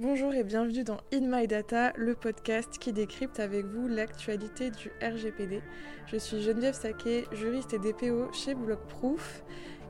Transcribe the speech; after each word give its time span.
Bonjour 0.00 0.32
et 0.32 0.44
bienvenue 0.44 0.84
dans 0.84 0.98
In 1.12 1.22
My 1.22 1.48
Data, 1.48 1.92
le 1.96 2.14
podcast 2.14 2.78
qui 2.78 2.92
décrypte 2.92 3.40
avec 3.40 3.66
vous 3.66 3.88
l'actualité 3.88 4.70
du 4.70 4.92
RGPD. 5.02 5.60
Je 6.06 6.16
suis 6.18 6.40
Geneviève 6.40 6.74
Saquet, 6.74 7.24
juriste 7.32 7.74
et 7.74 7.80
DPO 7.80 8.32
chez 8.32 8.54
Blockproof. 8.54 9.42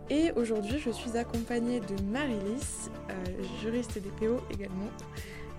Et 0.09 0.33
aujourd'hui, 0.33 0.79
je 0.79 0.89
suis 0.89 1.19
accompagnée 1.19 1.81
de 1.81 2.03
Marie-Lys, 2.05 2.91
euh, 3.11 3.43
juriste 3.61 3.99
et 3.99 4.01
DPO 4.01 4.41
également, 4.51 4.89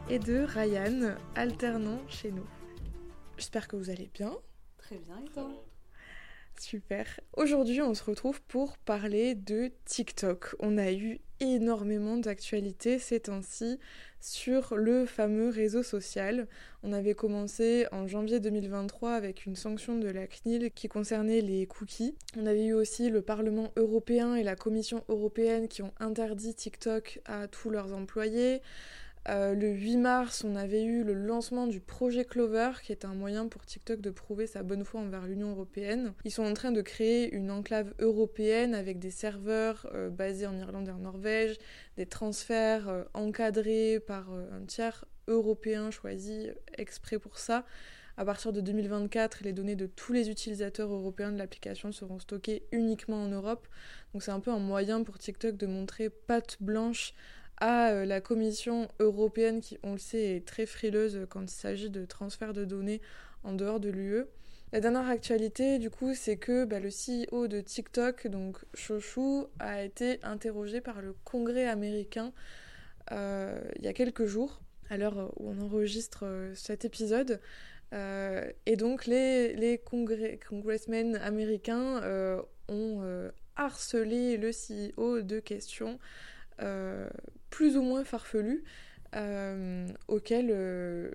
et 0.10 0.18
de 0.18 0.40
Ryan, 0.40 1.16
alternant 1.36 2.00
chez 2.08 2.32
nous. 2.32 2.48
J'espère 3.38 3.68
que 3.68 3.76
vous 3.76 3.92
allez 3.92 4.10
bien. 4.12 4.36
Très 4.80 4.98
bien, 4.98 5.20
et 5.24 5.30
toi? 5.30 5.48
Super. 6.60 7.20
Aujourd'hui, 7.38 7.82
on 7.84 7.94
se 7.94 8.04
retrouve 8.04 8.42
pour 8.42 8.80
parler 8.80 9.36
de 9.36 9.72
TikTok. 9.86 10.56
On 10.60 10.80
a 10.80 10.92
eu 10.92 11.22
énormément 11.40 12.18
d'actualités 12.18 13.00
ces 13.00 13.22
temps-ci 13.22 13.80
sur 14.20 14.76
le 14.76 15.06
fameux 15.06 15.50
réseau 15.50 15.84
social. 15.84 16.48
On 16.84 16.94
avait 16.94 17.14
commencé 17.14 17.88
en 17.92 18.08
janvier 18.08 18.40
2023 18.40 19.12
avec 19.12 19.46
une 19.46 19.56
sanction 19.56 19.98
de 19.98 20.08
la 20.08 20.28
CNIL 20.28 20.72
qui 20.72 20.88
concernait 20.88 21.42
les 21.42 21.66
cookies. 21.66 22.16
On 22.38 22.46
avait 22.46 22.66
eu 22.66 22.74
aussi 22.74 23.10
le 23.10 23.22
Parlement 23.22 23.72
européen 23.76 24.36
et 24.36 24.44
la 24.44 24.56
Commission 24.56 25.04
européenne 25.10 25.68
qui 25.68 25.82
ont 25.82 25.94
interdit 26.00 26.54
TikTok 26.54 27.22
à 27.26 27.48
tous 27.48 27.70
leurs 27.70 27.94
employés. 27.94 28.62
Euh, 29.30 29.54
le 29.54 29.70
8 29.70 29.98
mars, 29.98 30.44
on 30.44 30.56
avait 30.56 30.84
eu 30.84 31.04
le 31.04 31.14
lancement 31.14 31.68
du 31.68 31.80
projet 31.80 32.26
Clover, 32.26 32.72
qui 32.82 32.92
est 32.92 33.06
un 33.06 33.14
moyen 33.14 33.48
pour 33.48 33.64
TikTok 33.64 34.02
de 34.02 34.10
prouver 34.10 34.48
sa 34.48 34.64
bonne 34.64 34.84
foi 34.84 35.02
envers 35.02 35.28
l'Union 35.28 35.52
européenne. 35.52 36.14
Ils 36.26 36.32
sont 36.32 36.44
en 36.44 36.54
train 36.56 36.72
de 36.72 36.82
créer 36.82 37.32
une 37.32 37.52
enclave 37.52 37.94
européenne 38.00 38.74
avec 38.74 38.98
des 38.98 39.12
serveurs 39.12 39.88
euh, 39.94 40.10
basés 40.10 40.48
en 40.48 40.58
Irlande 40.58 40.88
et 40.88 40.92
en 40.92 40.98
Norvège, 40.98 41.58
des 41.96 42.08
transferts 42.08 42.90
euh, 42.90 43.04
encadrés 43.14 44.00
par 44.00 44.32
un 44.32 44.66
tiers 44.66 45.06
européen 45.28 45.92
choisi 45.92 46.50
exprès 46.76 47.20
pour 47.20 47.38
ça. 47.38 47.66
À 48.18 48.26
partir 48.26 48.52
de 48.52 48.62
2024, 48.62 49.44
les 49.44 49.54
données 49.54 49.76
de 49.76 49.86
tous 49.86 50.12
les 50.12 50.30
utilisateurs 50.30 50.92
européens 50.92 51.32
de 51.32 51.38
l'application 51.38 51.92
seront 51.92 52.20
stockées 52.20 52.64
uniquement 52.72 53.24
en 53.24 53.28
Europe. 53.28 53.68
Donc 54.12 54.24
c'est 54.24 54.32
un 54.32 54.42
peu 54.42 54.52
un 54.52 54.60
moyen 54.60 55.04
pour 55.04 55.20
TikTok 55.20 55.56
de 55.56 55.68
montrer 55.68 56.10
patte 56.10 56.58
blanche 56.60 57.14
à 57.60 57.92
euh, 57.92 58.06
la 58.06 58.22
Commission 58.22 58.88
européenne 59.00 59.62
qui, 59.62 59.78
on 59.84 59.94
le 59.94 59.98
sait, 59.98 60.36
est 60.36 60.48
très 60.48 60.66
frileuse 60.66 61.26
quand 61.30 61.42
il 61.42 61.50
s'agit 61.50 61.90
de 61.90 62.06
transfert 62.06 62.54
de 62.54 62.66
données 62.66 63.02
en 63.44 63.54
dehors 63.54 63.80
de 63.80 63.90
l'UE. 63.90 64.24
La 64.72 64.80
dernière 64.82 65.08
actualité, 65.08 65.80
du 65.80 65.90
coup, 65.90 66.14
c'est 66.14 66.38
que 66.38 66.66
bah, 66.66 66.80
le 66.80 66.90
CEO 66.90 67.48
de 67.48 67.60
TikTok, 67.60 68.28
donc 68.28 68.58
Shoshu, 68.74 69.46
a 69.60 69.84
été 69.84 70.20
interrogé 70.24 70.80
par 70.80 71.02
le 71.02 71.16
Congrès 71.24 71.68
américain 71.68 72.32
euh, 73.12 73.60
il 73.78 73.86
y 73.86 73.88
a 73.88 73.94
quelques 73.94 74.26
jours, 74.26 74.62
à 74.90 74.98
l'heure 74.98 75.34
où 75.38 75.50
on 75.50 75.60
enregistre 75.62 76.26
euh, 76.26 76.54
cet 76.54 76.86
épisode. 76.86 77.40
et 77.92 78.76
donc, 78.76 79.08
les, 79.08 79.82
congressmen 80.48 81.16
américains 81.16 82.02
ont 82.68 83.32
harcelé 83.56 84.38
le 84.38 84.52
CEO 84.52 85.22
de 85.24 85.40
questions 85.40 85.98
plus 87.50 87.78
ou 87.78 87.82
moins 87.82 88.04
farfelu 88.04 88.64
euh, 89.16 89.88
auquel 90.08 90.50
euh, 90.52 91.10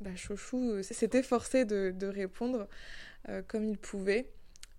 bah, 0.00 0.14
Chouchou 0.16 0.82
s'était 0.82 1.22
forcé 1.22 1.64
de, 1.64 2.06
répondre 2.06 2.68
comme 3.46 3.64
il 3.64 3.76
pouvait. 3.76 4.30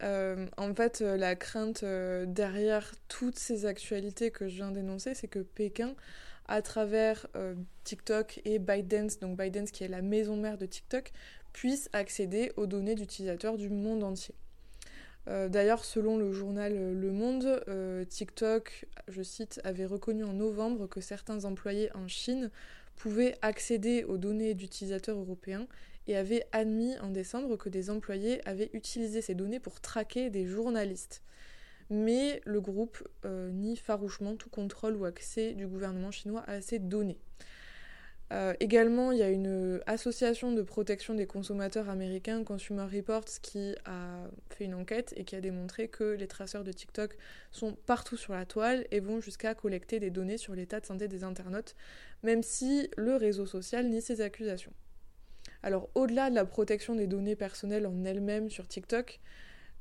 en 0.01 0.73
fait, 0.75 1.01
la 1.01 1.35
crainte 1.35 1.83
derrière 1.83 2.91
toutes 3.07 3.37
ces 3.37 3.65
actualités 3.65 4.31
que 4.31 4.47
je 4.47 4.55
viens 4.55 4.71
d'énoncer, 4.71 5.13
c'est 5.13 5.27
que 5.27 5.39
Pékin, 5.39 5.93
à 6.47 6.61
travers 6.61 7.27
TikTok 7.83 8.41
et 8.45 8.59
ByteDance, 8.59 9.19
donc 9.19 9.37
ByteDance 9.37 9.71
qui 9.71 9.83
est 9.83 9.89
la 9.89 10.01
maison 10.01 10.35
mère 10.35 10.57
de 10.57 10.65
TikTok, 10.65 11.11
puisse 11.53 11.89
accéder 11.93 12.51
aux 12.57 12.65
données 12.65 12.95
d'utilisateurs 12.95 13.57
du 13.57 13.69
monde 13.69 14.03
entier. 14.03 14.35
Euh, 15.29 15.47
d'ailleurs, 15.47 15.85
selon 15.85 16.17
le 16.17 16.31
journal 16.31 16.93
Le 16.93 17.11
Monde, 17.11 17.61
euh, 17.67 18.03
TikTok, 18.03 18.87
je 19.07 19.21
cite, 19.21 19.61
avait 19.63 19.85
reconnu 19.85 20.23
en 20.23 20.33
novembre 20.33 20.87
que 20.87 21.01
certains 21.01 21.45
employés 21.45 21.89
en 21.95 22.07
Chine 22.07 22.49
pouvaient 22.95 23.37
accéder 23.41 24.03
aux 24.03 24.17
données 24.17 24.55
d'utilisateurs 24.55 25.17
européens 25.17 25.67
et 26.07 26.17
avait 26.17 26.47
admis 26.51 26.97
en 26.99 27.09
décembre 27.09 27.55
que 27.57 27.69
des 27.69 27.91
employés 27.91 28.45
avaient 28.47 28.71
utilisé 28.73 29.21
ces 29.21 29.35
données 29.35 29.59
pour 29.59 29.79
traquer 29.79 30.31
des 30.31 30.47
journalistes. 30.47 31.21
Mais 31.91 32.41
le 32.45 32.59
groupe 32.59 33.07
euh, 33.25 33.51
nie 33.51 33.77
farouchement 33.77 34.35
tout 34.35 34.49
contrôle 34.49 34.95
ou 34.95 35.05
accès 35.05 35.53
du 35.53 35.67
gouvernement 35.67 36.11
chinois 36.11 36.43
à 36.47 36.61
ces 36.61 36.79
données. 36.79 37.19
Euh, 38.31 38.53
également, 38.59 39.11
il 39.11 39.17
y 39.17 39.23
a 39.23 39.29
une 39.29 39.81
association 39.87 40.51
de 40.51 40.61
protection 40.61 41.15
des 41.15 41.25
consommateurs 41.25 41.89
américains, 41.89 42.43
Consumer 42.43 42.85
Reports, 42.93 43.25
qui 43.41 43.75
a 43.85 44.27
fait 44.49 44.65
une 44.65 44.75
enquête 44.75 45.13
et 45.17 45.23
qui 45.23 45.35
a 45.35 45.41
démontré 45.41 45.87
que 45.87 46.03
les 46.03 46.27
traceurs 46.27 46.63
de 46.63 46.71
TikTok 46.71 47.17
sont 47.51 47.75
partout 47.87 48.17
sur 48.17 48.33
la 48.33 48.45
toile 48.45 48.85
et 48.91 48.99
vont 48.99 49.19
jusqu'à 49.19 49.55
collecter 49.55 49.99
des 49.99 50.11
données 50.11 50.37
sur 50.37 50.53
l'état 50.53 50.79
de 50.79 50.85
santé 50.85 51.07
des 51.07 51.23
internautes, 51.23 51.75
même 52.21 52.43
si 52.43 52.89
le 52.97 53.15
réseau 53.15 53.47
social 53.47 53.87
nie 53.87 54.01
ces 54.01 54.21
accusations. 54.21 54.73
Alors, 55.63 55.89
au-delà 55.95 56.29
de 56.29 56.35
la 56.35 56.45
protection 56.45 56.95
des 56.95 57.07
données 57.07 57.35
personnelles 57.35 57.87
en 57.87 58.05
elles-mêmes 58.05 58.49
sur 58.49 58.67
TikTok, 58.67 59.19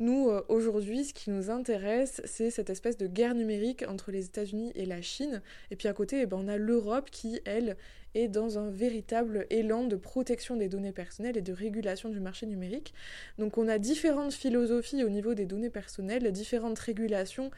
nous, 0.00 0.30
euh, 0.30 0.42
aujourd'hui, 0.48 1.04
ce 1.04 1.12
qui 1.12 1.30
nous 1.30 1.50
intéresse, 1.50 2.20
c'est 2.24 2.50
cette 2.50 2.70
espèce 2.70 2.96
de 2.96 3.08
guerre 3.08 3.34
numérique 3.34 3.84
entre 3.88 4.12
les 4.12 4.26
États-Unis 4.26 4.70
et 4.76 4.86
la 4.86 5.02
Chine. 5.02 5.42
Et 5.70 5.76
puis 5.76 5.88
à 5.88 5.92
côté, 5.92 6.20
eh 6.20 6.26
ben, 6.26 6.38
on 6.40 6.48
a 6.48 6.56
l'Europe 6.56 7.10
qui, 7.10 7.40
elle, 7.44 7.76
est 8.14 8.28
dans 8.28 8.58
un 8.58 8.70
véritable 8.70 9.46
élan 9.50 9.84
de 9.84 9.96
protection 9.96 10.56
des 10.56 10.68
données 10.68 10.92
personnelles 10.92 11.36
et 11.36 11.42
de 11.42 11.52
régulation 11.52 12.08
du 12.10 12.20
marché 12.20 12.46
numérique. 12.46 12.94
Donc 13.38 13.58
on 13.58 13.66
a 13.66 13.78
différentes 13.78 14.32
philosophies 14.32 15.02
au 15.02 15.08
niveau 15.08 15.34
des 15.34 15.46
données 15.46 15.70
personnelles, 15.70 16.30
différentes 16.32 16.78
régulations. 16.78 17.50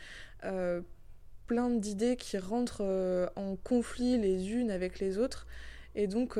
Euh, 0.44 0.80
plein 1.46 1.68
d'idées 1.68 2.16
qui 2.16 2.38
rentrent 2.38 2.84
euh, 2.84 3.28
en 3.36 3.56
conflit 3.56 4.18
les 4.18 4.52
unes 4.52 4.70
avec 4.70 4.98
les 4.98 5.18
autres. 5.18 5.46
Et 5.94 6.06
donc, 6.06 6.38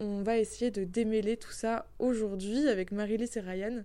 on 0.00 0.22
va 0.22 0.38
essayer 0.38 0.72
de 0.72 0.82
démêler 0.82 1.36
tout 1.36 1.52
ça 1.52 1.86
aujourd'hui 2.00 2.68
avec 2.68 2.90
Marie-Lise 2.90 3.36
et 3.36 3.40
Ryan. 3.40 3.84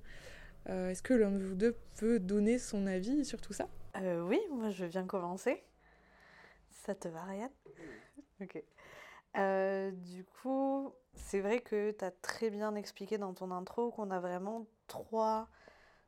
Euh, 0.69 0.89
est-ce 0.89 1.01
que 1.01 1.13
l'un 1.13 1.31
de 1.31 1.43
vous 1.43 1.55
deux 1.55 1.75
peut 1.97 2.19
donner 2.19 2.59
son 2.59 2.87
avis 2.87 3.23
sur 3.23 3.39
tout 3.39 3.53
ça 3.53 3.67
euh, 3.97 4.21
Oui, 4.21 4.39
moi 4.51 4.69
je 4.69 4.85
viens 4.85 5.05
commencer. 5.05 5.63
Ça 6.69 6.93
te 6.93 7.07
va, 7.07 7.23
Ryan? 7.23 7.51
Ok. 8.41 8.61
Euh, 9.37 9.91
du 9.91 10.25
coup, 10.25 10.93
c'est 11.13 11.39
vrai 11.39 11.61
que 11.61 11.91
tu 11.91 12.03
as 12.03 12.11
très 12.11 12.49
bien 12.49 12.75
expliqué 12.75 13.17
dans 13.17 13.33
ton 13.33 13.51
intro 13.51 13.91
qu'on 13.91 14.11
a 14.11 14.19
vraiment 14.19 14.65
trois, 14.87 15.47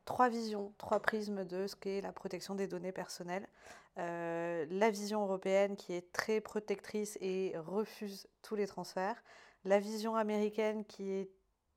trois 0.04 0.28
visions, 0.28 0.74
trois 0.78 1.00
prismes 1.00 1.44
de 1.44 1.66
ce 1.66 1.76
qu'est 1.76 2.00
la 2.00 2.12
protection 2.12 2.54
des 2.54 2.66
données 2.66 2.92
personnelles. 2.92 3.48
la 3.96 4.90
vision 4.90 5.22
européenne 5.22 5.76
qui 5.76 5.92
est 5.94 6.12
très 6.12 6.40
protectrice 6.40 7.16
et 7.20 7.54
refuse 7.56 8.26
tous 8.42 8.56
les 8.56 8.66
transferts. 8.66 9.22
La 9.64 9.78
vision 9.78 10.16
américaine 10.16 10.84
qui 10.84 11.10
est 11.10 11.30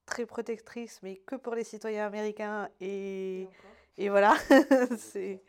très 0.06 0.26
protectrice, 0.26 1.00
mais 1.04 1.18
que 1.18 1.36
pour 1.36 1.56
les 1.56 1.64
citoyens 1.64 2.06
américains. 2.06 2.70
Et, 2.82 3.48
et, 3.98 4.10
voilà, 4.10 4.36
c'est 4.98 5.42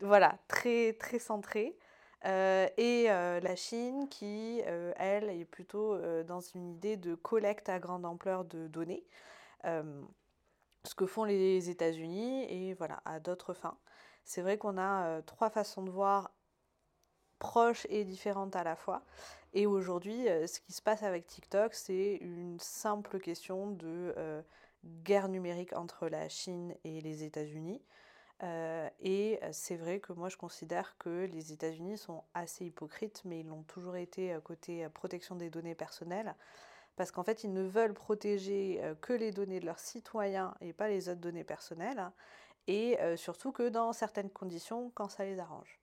voilà, 0.00 0.38
très, 0.48 0.94
très 0.94 1.18
centré. 1.18 1.76
Euh, 2.24 2.68
et 2.76 3.10
euh, 3.10 3.40
la 3.40 3.56
Chine 3.56 4.08
qui, 4.08 4.62
euh, 4.66 4.92
elle, 4.96 5.28
est 5.28 5.44
plutôt 5.44 5.98
dans 6.24 6.40
une 6.40 6.70
idée 6.70 6.96
de 6.96 7.14
collecte 7.14 7.68
à 7.68 7.78
grande 7.78 8.04
ampleur 8.04 8.44
de 8.44 8.68
données, 8.68 9.04
ce 9.64 10.94
que 10.96 11.06
font 11.06 11.24
les 11.24 11.70
États-Unis 11.70 12.44
et 12.48 12.74
voilà, 12.74 13.00
à 13.04 13.20
d'autres 13.20 13.54
fins. 13.54 13.78
C'est 14.24 14.42
vrai 14.42 14.58
qu'on 14.58 14.78
a 14.78 15.22
trois 15.22 15.50
façons 15.50 15.82
de 15.82 15.90
voir 15.90 16.30
proches 17.38 17.86
et 17.90 18.04
différentes 18.04 18.54
à 18.54 18.62
la 18.62 18.76
fois. 18.76 19.02
Et 19.54 19.66
aujourd'hui, 19.66 20.28
euh, 20.28 20.46
ce 20.46 20.60
qui 20.60 20.72
se 20.72 20.80
passe 20.80 21.02
avec 21.02 21.26
TikTok, 21.26 21.74
c'est 21.74 22.16
une 22.16 22.58
simple 22.58 23.18
question 23.20 23.70
de 23.70 24.14
euh, 24.16 24.42
guerre 25.04 25.28
numérique 25.28 25.74
entre 25.74 26.08
la 26.08 26.28
Chine 26.28 26.74
et 26.84 27.00
les 27.02 27.24
États-Unis. 27.24 27.82
Euh, 28.42 28.88
et 29.00 29.38
c'est 29.52 29.76
vrai 29.76 30.00
que 30.00 30.12
moi 30.12 30.28
je 30.28 30.36
considère 30.36 30.96
que 30.98 31.26
les 31.26 31.52
États-Unis 31.52 31.96
sont 31.96 32.24
assez 32.34 32.64
hypocrites, 32.64 33.22
mais 33.24 33.40
ils 33.40 33.46
l'ont 33.46 33.62
toujours 33.62 33.94
été 33.94 34.36
côté 34.42 34.88
protection 34.88 35.36
des 35.36 35.48
données 35.48 35.76
personnelles, 35.76 36.34
parce 36.96 37.12
qu'en 37.12 37.22
fait 37.22 37.44
ils 37.44 37.52
ne 37.52 37.62
veulent 37.62 37.94
protéger 37.94 38.82
que 39.00 39.12
les 39.12 39.30
données 39.30 39.60
de 39.60 39.66
leurs 39.66 39.78
citoyens 39.78 40.56
et 40.60 40.72
pas 40.72 40.88
les 40.88 41.08
autres 41.08 41.20
données 41.20 41.44
personnelles, 41.44 42.10
et 42.66 42.98
surtout 43.14 43.52
que 43.52 43.68
dans 43.68 43.92
certaines 43.92 44.30
conditions 44.30 44.90
quand 44.96 45.08
ça 45.08 45.24
les 45.24 45.38
arrange. 45.38 45.78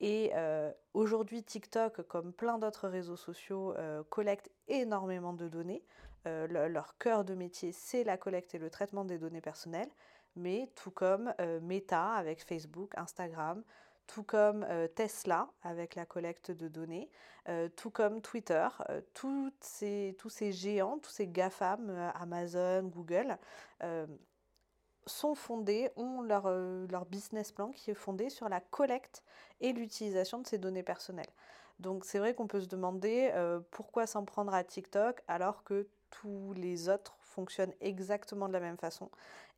Et 0.00 0.30
euh, 0.34 0.70
aujourd'hui, 0.94 1.42
TikTok, 1.42 2.02
comme 2.02 2.32
plein 2.32 2.58
d'autres 2.58 2.88
réseaux 2.88 3.16
sociaux, 3.16 3.74
euh, 3.76 4.02
collecte 4.10 4.50
énormément 4.68 5.32
de 5.32 5.48
données. 5.48 5.82
Euh, 6.26 6.68
leur 6.68 6.96
cœur 6.98 7.24
de 7.24 7.34
métier, 7.34 7.72
c'est 7.72 8.04
la 8.04 8.16
collecte 8.16 8.54
et 8.54 8.58
le 8.58 8.70
traitement 8.70 9.04
des 9.04 9.18
données 9.18 9.40
personnelles. 9.40 9.90
Mais 10.36 10.70
tout 10.76 10.92
comme 10.92 11.34
Meta 11.62 12.12
avec 12.12 12.44
Facebook, 12.44 12.92
Instagram, 12.96 13.64
tout 14.06 14.22
comme 14.22 14.64
Tesla 14.94 15.48
avec 15.62 15.96
la 15.96 16.06
collecte 16.06 16.52
de 16.52 16.68
données, 16.68 17.10
tout 17.74 17.90
comme 17.90 18.20
Twitter, 18.20 18.68
tous 19.14 19.52
ces 19.60 20.52
géants, 20.52 20.98
tous 20.98 21.10
ces 21.10 21.26
GAFAM, 21.26 21.90
Amazon, 22.14 22.84
Google, 22.84 23.36
sont 25.08 25.34
fondés, 25.34 25.90
ont 25.96 26.22
leur, 26.22 26.50
leur 26.50 27.04
business 27.06 27.52
plan 27.52 27.70
qui 27.70 27.90
est 27.90 27.94
fondé 27.94 28.30
sur 28.30 28.48
la 28.48 28.60
collecte 28.60 29.22
et 29.60 29.72
l'utilisation 29.72 30.38
de 30.38 30.46
ces 30.46 30.58
données 30.58 30.82
personnelles. 30.82 31.30
Donc 31.80 32.04
c'est 32.04 32.18
vrai 32.18 32.34
qu'on 32.34 32.46
peut 32.46 32.60
se 32.60 32.66
demander 32.66 33.32
pourquoi 33.70 34.06
s'en 34.06 34.24
prendre 34.24 34.52
à 34.52 34.64
TikTok 34.64 35.22
alors 35.28 35.62
que 35.62 35.86
tous 36.10 36.52
les 36.54 36.88
autres 36.88 37.16
fonctionnent 37.20 37.74
exactement 37.80 38.48
de 38.48 38.52
la 38.52 38.60
même 38.60 38.78
façon 38.78 39.10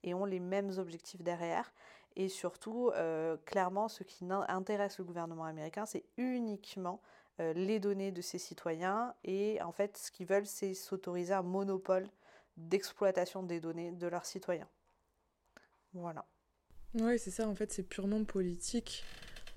et 0.02 0.14
ont 0.14 0.24
les 0.24 0.40
mêmes 0.40 0.70
objectifs 0.78 1.22
derrière. 1.22 1.72
Et 2.16 2.28
surtout, 2.28 2.90
euh, 2.94 3.36
clairement, 3.46 3.88
ce 3.88 4.02
qui 4.02 4.26
intéresse 4.30 4.98
le 4.98 5.04
gouvernement 5.04 5.44
américain, 5.44 5.86
c'est 5.86 6.04
uniquement 6.16 7.00
euh, 7.40 7.52
les 7.52 7.78
données 7.78 8.12
de 8.12 8.20
ses 8.20 8.38
citoyens. 8.38 9.14
Et 9.24 9.60
en 9.62 9.72
fait, 9.72 9.96
ce 9.96 10.10
qu'ils 10.10 10.26
veulent, 10.26 10.46
c'est 10.46 10.74
s'autoriser 10.74 11.34
un 11.34 11.42
monopole 11.42 12.06
d'exploitation 12.56 13.42
des 13.42 13.60
données 13.60 13.92
de 13.92 14.06
leurs 14.06 14.26
citoyens. 14.26 14.68
Voilà. 15.92 16.26
Oui, 16.94 17.18
c'est 17.18 17.30
ça, 17.30 17.48
en 17.48 17.54
fait, 17.54 17.72
c'est 17.72 17.82
purement 17.82 18.24
politique. 18.24 19.04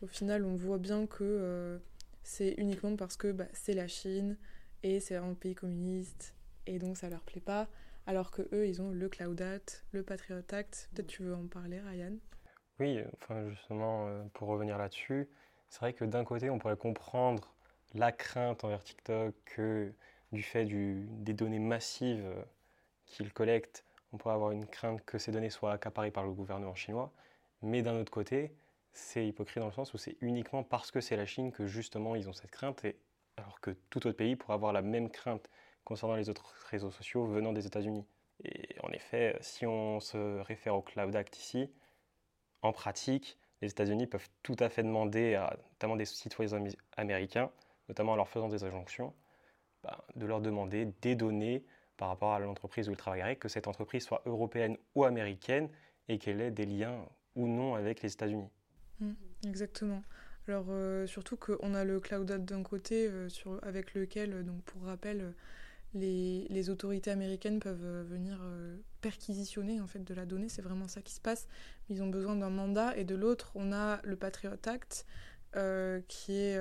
Au 0.02 0.08
final, 0.08 0.46
on 0.46 0.56
voit 0.56 0.78
bien 0.78 1.08
que 1.08 1.24
euh, 1.24 1.78
c'est 2.24 2.54
uniquement 2.58 2.96
parce 2.96 3.18
que 3.18 3.32
bah, 3.32 3.48
c'est 3.54 3.74
la 3.74 3.88
Chine 3.88 4.38
et 4.84 5.00
c'est 5.00 5.16
un 5.16 5.34
pays 5.34 5.56
communiste 5.56 6.36
et 6.68 6.80
donc 6.80 6.98
ça 6.98 7.10
leur 7.10 7.22
plaît 7.22 7.42
pas. 7.42 7.68
Alors 8.06 8.32
que 8.32 8.42
eux, 8.54 8.68
ils 8.68 8.82
ont 8.82 8.92
le 8.92 9.08
Cloud 9.10 9.42
Act, 9.42 9.86
le 9.92 10.04
Patriot 10.04 10.44
Act. 10.52 10.90
Peut-être 10.94 11.08
tu 11.08 11.24
veux 11.24 11.36
en 11.36 11.48
parler, 11.48 11.80
Ryan? 11.80 12.18
Oui, 12.80 13.00
enfin 13.16 13.50
justement, 13.50 14.08
euh, 14.08 14.24
pour 14.34 14.50
revenir 14.50 14.78
là-dessus, 14.78 15.30
c'est 15.70 15.80
vrai 15.80 15.94
que 15.94 16.04
d'un 16.06 16.26
côté, 16.26 16.50
on 16.50 16.60
pourrait 16.60 16.78
comprendre 16.78 17.54
la 17.94 18.12
crainte 18.12 18.64
envers 18.64 18.84
TikTok 18.84 19.34
que 19.46 19.94
du 20.32 20.44
fait 20.44 20.66
des 20.66 21.34
données 21.34 21.60
massives 21.60 22.26
euh, 22.26 22.44
qu'ils 23.06 23.32
collectent, 23.32 23.86
on 24.14 24.18
pourrait 24.18 24.36
avoir 24.36 24.52
une 24.52 24.68
crainte 24.68 25.04
que 25.06 25.18
ces 25.18 25.32
données 25.32 25.50
soient 25.50 25.74
accaparées 25.74 26.12
par 26.12 26.24
le 26.24 26.32
gouvernement 26.32 26.76
chinois. 26.76 27.12
Mais 27.62 27.82
d'un 27.82 28.00
autre 28.00 28.12
côté, 28.12 28.56
c'est 28.94 29.28
hypocrite 29.28 29.60
dans 29.60 29.68
le 29.68 29.74
sens 29.74 29.94
où 29.94 29.98
c'est 29.98 30.16
uniquement 30.22 30.64
parce 30.64 30.92
que 30.92 31.02
c'est 31.02 31.18
la 31.18 31.26
Chine 31.26 31.52
que 31.52 31.66
justement 31.66 32.16
ils 32.16 32.30
ont 32.30 32.34
cette 32.34 32.52
crainte, 32.52 32.86
alors 33.38 33.60
que 33.60 33.72
tout 33.90 34.06
autre 34.08 34.18
pays 34.18 34.36
pourrait 34.36 34.54
avoir 34.54 34.72
la 34.72 34.84
même 34.84 35.10
crainte 35.10 35.50
concernant 35.84 36.16
les 36.16 36.30
autres 36.30 36.54
réseaux 36.70 36.92
sociaux 36.92 37.26
venant 37.26 37.54
des 37.54 37.66
États-Unis. 37.66 38.06
Et 38.44 38.76
en 38.84 38.92
effet, 38.92 39.38
si 39.42 39.66
on 39.66 40.00
se 40.00 40.40
réfère 40.42 40.76
au 40.76 40.82
Cloud 40.82 41.16
Act 41.16 41.38
ici, 41.38 41.70
en 42.62 42.72
pratique, 42.72 43.38
les 43.62 43.70
États-Unis 43.70 44.08
peuvent 44.08 44.30
tout 44.44 44.56
à 44.60 44.70
fait 44.70 44.84
demander 44.84 45.36
à 45.36 45.58
notamment 45.72 45.96
des 45.96 46.06
citoyens 46.06 46.60
américains, 46.98 47.50
notamment 47.90 48.14
en 48.14 48.16
leur 48.16 48.30
faisant 48.30 48.48
des 48.48 48.64
injonctions, 48.64 49.14
bah, 49.84 50.06
de 50.16 50.26
leur 50.26 50.42
demander 50.42 50.86
des 51.02 51.16
données 51.16 51.64
par 52.04 52.10
rapport 52.10 52.34
à 52.34 52.40
l'entreprise 52.40 52.90
où 52.90 52.92
ils 52.92 52.98
travailleraient, 52.98 53.38
que 53.38 53.48
cette 53.48 53.70
entreprise 53.70 54.04
soit 54.04 54.22
européenne 54.26 54.76
ou 54.94 55.06
américaine 55.06 55.70
et 56.10 56.18
qu'elle 56.18 56.42
ait 56.42 56.52
des 56.52 56.66
liens 56.66 57.06
ou 57.38 57.48
non 57.48 57.76
avec 57.76 58.02
les 58.02 58.12
États-Unis. 58.12 58.50
Mmh, 59.00 59.14
exactement. 59.48 60.04
Alors 60.50 60.66
euh, 60.68 61.08
surtout 61.08 61.38
qu'on 61.38 61.74
a 61.74 61.86
le 61.86 62.02
Cloud 62.02 62.30
d'un 62.30 62.62
côté 62.62 63.08
euh, 63.10 63.30
avec 63.62 63.94
lequel, 63.94 64.44
donc 64.44 64.62
pour 64.64 64.84
rappel, 64.84 65.34
les, 65.94 66.70
autorités 66.70 67.12
américaines 67.12 67.60
peuvent 67.60 67.86
euh, 67.86 68.04
venir 68.04 68.38
euh, 68.44 68.76
perquisitionner 69.02 69.80
en 69.80 69.88
fait 69.88 70.04
de 70.04 70.14
la 70.14 70.26
donnée, 70.26 70.50
c'est 70.50 70.62
vraiment 70.62 70.90
ça 70.90 71.02
qui 71.02 71.14
se 71.14 71.22
passe. 71.22 71.48
Ils 71.90 72.02
ont 72.02 72.10
besoin 72.10 72.36
d'un 72.36 72.50
mandat 72.50 72.98
et 72.98 73.04
de 73.04 73.16
l'autre, 73.16 73.52
on 73.56 73.72
a 73.72 74.02
le 74.04 74.18
Patriot 74.18 74.58
Act 74.66 75.06
euh, 75.56 76.02
qui 76.08 76.34
est 76.34 76.60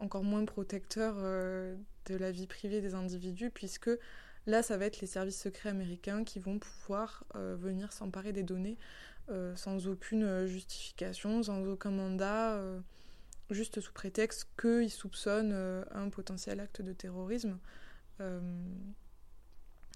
encore 0.00 0.24
moins 0.24 0.44
protecteur 0.44 1.16
de 1.16 2.16
la 2.16 2.30
vie 2.30 2.46
privée 2.46 2.80
des 2.80 2.94
individus 2.94 3.50
puisque 3.50 3.90
là, 4.46 4.62
ça 4.62 4.76
va 4.76 4.86
être 4.86 5.00
les 5.00 5.06
services 5.06 5.40
secrets 5.40 5.70
américains 5.70 6.24
qui 6.24 6.38
vont 6.38 6.58
pouvoir 6.58 7.24
venir 7.34 7.92
s'emparer 7.92 8.32
des 8.32 8.42
données 8.42 8.78
sans 9.56 9.88
aucune 9.88 10.46
justification, 10.46 11.42
sans 11.42 11.66
aucun 11.66 11.90
mandat 11.90 12.60
juste 13.50 13.80
sous 13.80 13.92
prétexte 13.92 14.48
qu'ils 14.60 14.90
soupçonnent 14.90 15.84
un 15.92 16.08
potentiel 16.08 16.60
acte 16.60 16.82
de 16.82 16.92
terrorisme. 16.92 17.58
Euh, 18.20 18.40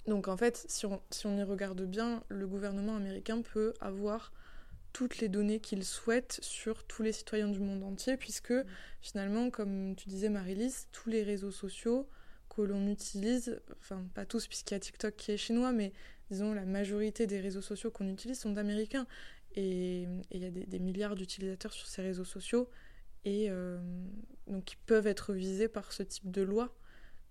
donc 0.07 0.29
en 0.29 0.37
fait, 0.37 0.65
si 0.69 0.87
on, 0.87 1.01
si 1.11 1.27
on 1.27 1.37
y 1.37 1.43
regarde 1.43 1.83
bien, 1.83 2.25
le 2.29 2.47
gouvernement 2.47 2.97
américain 2.97 3.43
peut 3.43 3.73
avoir 3.81 4.33
toutes 4.93 5.19
les 5.19 5.29
données 5.29 5.61
qu'il 5.61 5.85
souhaite 5.85 6.39
sur 6.43 6.85
tous 6.85 7.03
les 7.03 7.13
citoyens 7.13 7.49
du 7.49 7.61
monde 7.61 7.83
entier, 7.83 8.17
puisque 8.17 8.55
finalement, 9.01 9.51
comme 9.51 9.95
tu 9.97 10.09
disais 10.09 10.29
Marie-Lise, 10.29 10.89
tous 10.93 11.09
les 11.09 11.23
réseaux 11.23 11.51
sociaux 11.51 12.09
que 12.49 12.63
l'on 12.63 12.87
utilise, 12.87 13.61
enfin 13.81 14.05
pas 14.15 14.27
tous 14.27 14.47
puisqu'il 14.47 14.75
y 14.75 14.77
a 14.77 14.81
TikTok 14.81 15.17
qui 15.17 15.33
est 15.33 15.37
chinois, 15.37 15.73
mais 15.73 15.93
disons 16.31 16.53
la 16.53 16.67
majorité 16.67 17.27
des 17.27 17.41
réseaux 17.41 17.63
sociaux 17.63 17.91
qu'on 17.91 18.09
utilise 18.09 18.39
sont 18.39 18.51
d'Américains. 18.51 19.07
Et 19.55 20.07
il 20.31 20.41
y 20.41 20.47
a 20.47 20.51
des, 20.51 20.79
milliards 20.79 21.15
d'utilisateurs 21.15 21.73
sur 21.73 21.87
ces 21.87 22.01
réseaux 22.01 22.25
sociaux, 22.25 22.71
et 23.27 23.51
euh, 23.51 23.79
donc 24.47 24.73
ils 24.73 24.79
peuvent 24.87 25.07
être 25.07 25.35
visés 25.35 25.69
par 25.69 25.93
ce 25.93 26.03
type 26.03 26.31
de 26.31 26.41
loi. 26.43 26.75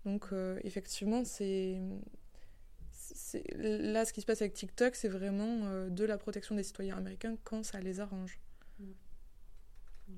Donc 0.05 0.27
euh, 0.31 0.59
effectivement, 0.63 1.23
c'est 1.23 1.79
là 3.55 4.05
ce 4.05 4.13
qui 4.13 4.21
se 4.21 4.25
passe 4.25 4.41
avec 4.41 4.53
TikTok, 4.53 4.95
c'est 4.95 5.09
vraiment 5.09 5.65
euh, 5.65 5.89
de 5.89 6.05
la 6.05 6.17
protection 6.17 6.55
des 6.55 6.63
citoyens 6.63 6.97
américains 6.97 7.35
quand 7.43 7.63
ça 7.63 7.79
les 7.79 7.99
arrange. 7.99 8.39
Mm. 8.79 8.85
Mm. 10.07 10.13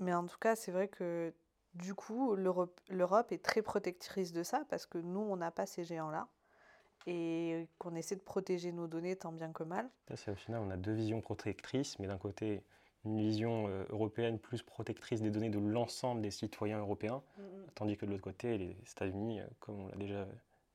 Mais 0.00 0.14
en 0.14 0.26
tout 0.26 0.38
cas, 0.38 0.56
c'est 0.56 0.72
vrai 0.72 0.88
que 0.88 1.32
du 1.74 1.94
coup, 1.94 2.36
l'Europe 2.36 3.32
est 3.32 3.42
très 3.42 3.62
protectrice 3.62 4.32
de 4.32 4.42
ça 4.42 4.64
parce 4.68 4.86
que 4.86 4.98
nous, 4.98 5.20
on 5.20 5.36
n'a 5.36 5.50
pas 5.50 5.66
ces 5.66 5.84
géants-là 5.84 6.28
et 7.06 7.68
qu'on 7.78 7.94
essaie 7.96 8.16
de 8.16 8.22
protéger 8.22 8.72
nos 8.72 8.86
données 8.86 9.16
tant 9.16 9.32
bien 9.32 9.52
que 9.52 9.62
mal. 9.62 9.90
au 10.10 10.34
final, 10.34 10.62
on 10.62 10.70
a 10.70 10.76
deux 10.76 10.94
visions 10.94 11.20
protectrices, 11.20 11.98
mais 11.98 12.06
d'un 12.06 12.18
côté, 12.18 12.62
une 13.04 13.18
vision 13.18 13.66
euh, 13.68 13.84
européenne 13.90 14.38
plus 14.38 14.62
protectrice 14.62 15.20
des 15.20 15.30
données 15.30 15.50
de 15.50 15.58
l'ensemble 15.58 16.22
des 16.22 16.30
citoyens 16.30 16.78
européens, 16.78 17.22
mm, 17.38 17.42
mm. 17.42 17.66
tandis 17.74 17.96
que 17.96 18.06
de 18.06 18.10
l'autre 18.10 18.22
côté, 18.22 18.58
les 18.58 18.76
États-Unis, 18.90 19.40
euh, 19.40 19.46
comme 19.60 19.80
on 19.80 19.88
l'a 19.88 19.96
déjà 19.96 20.26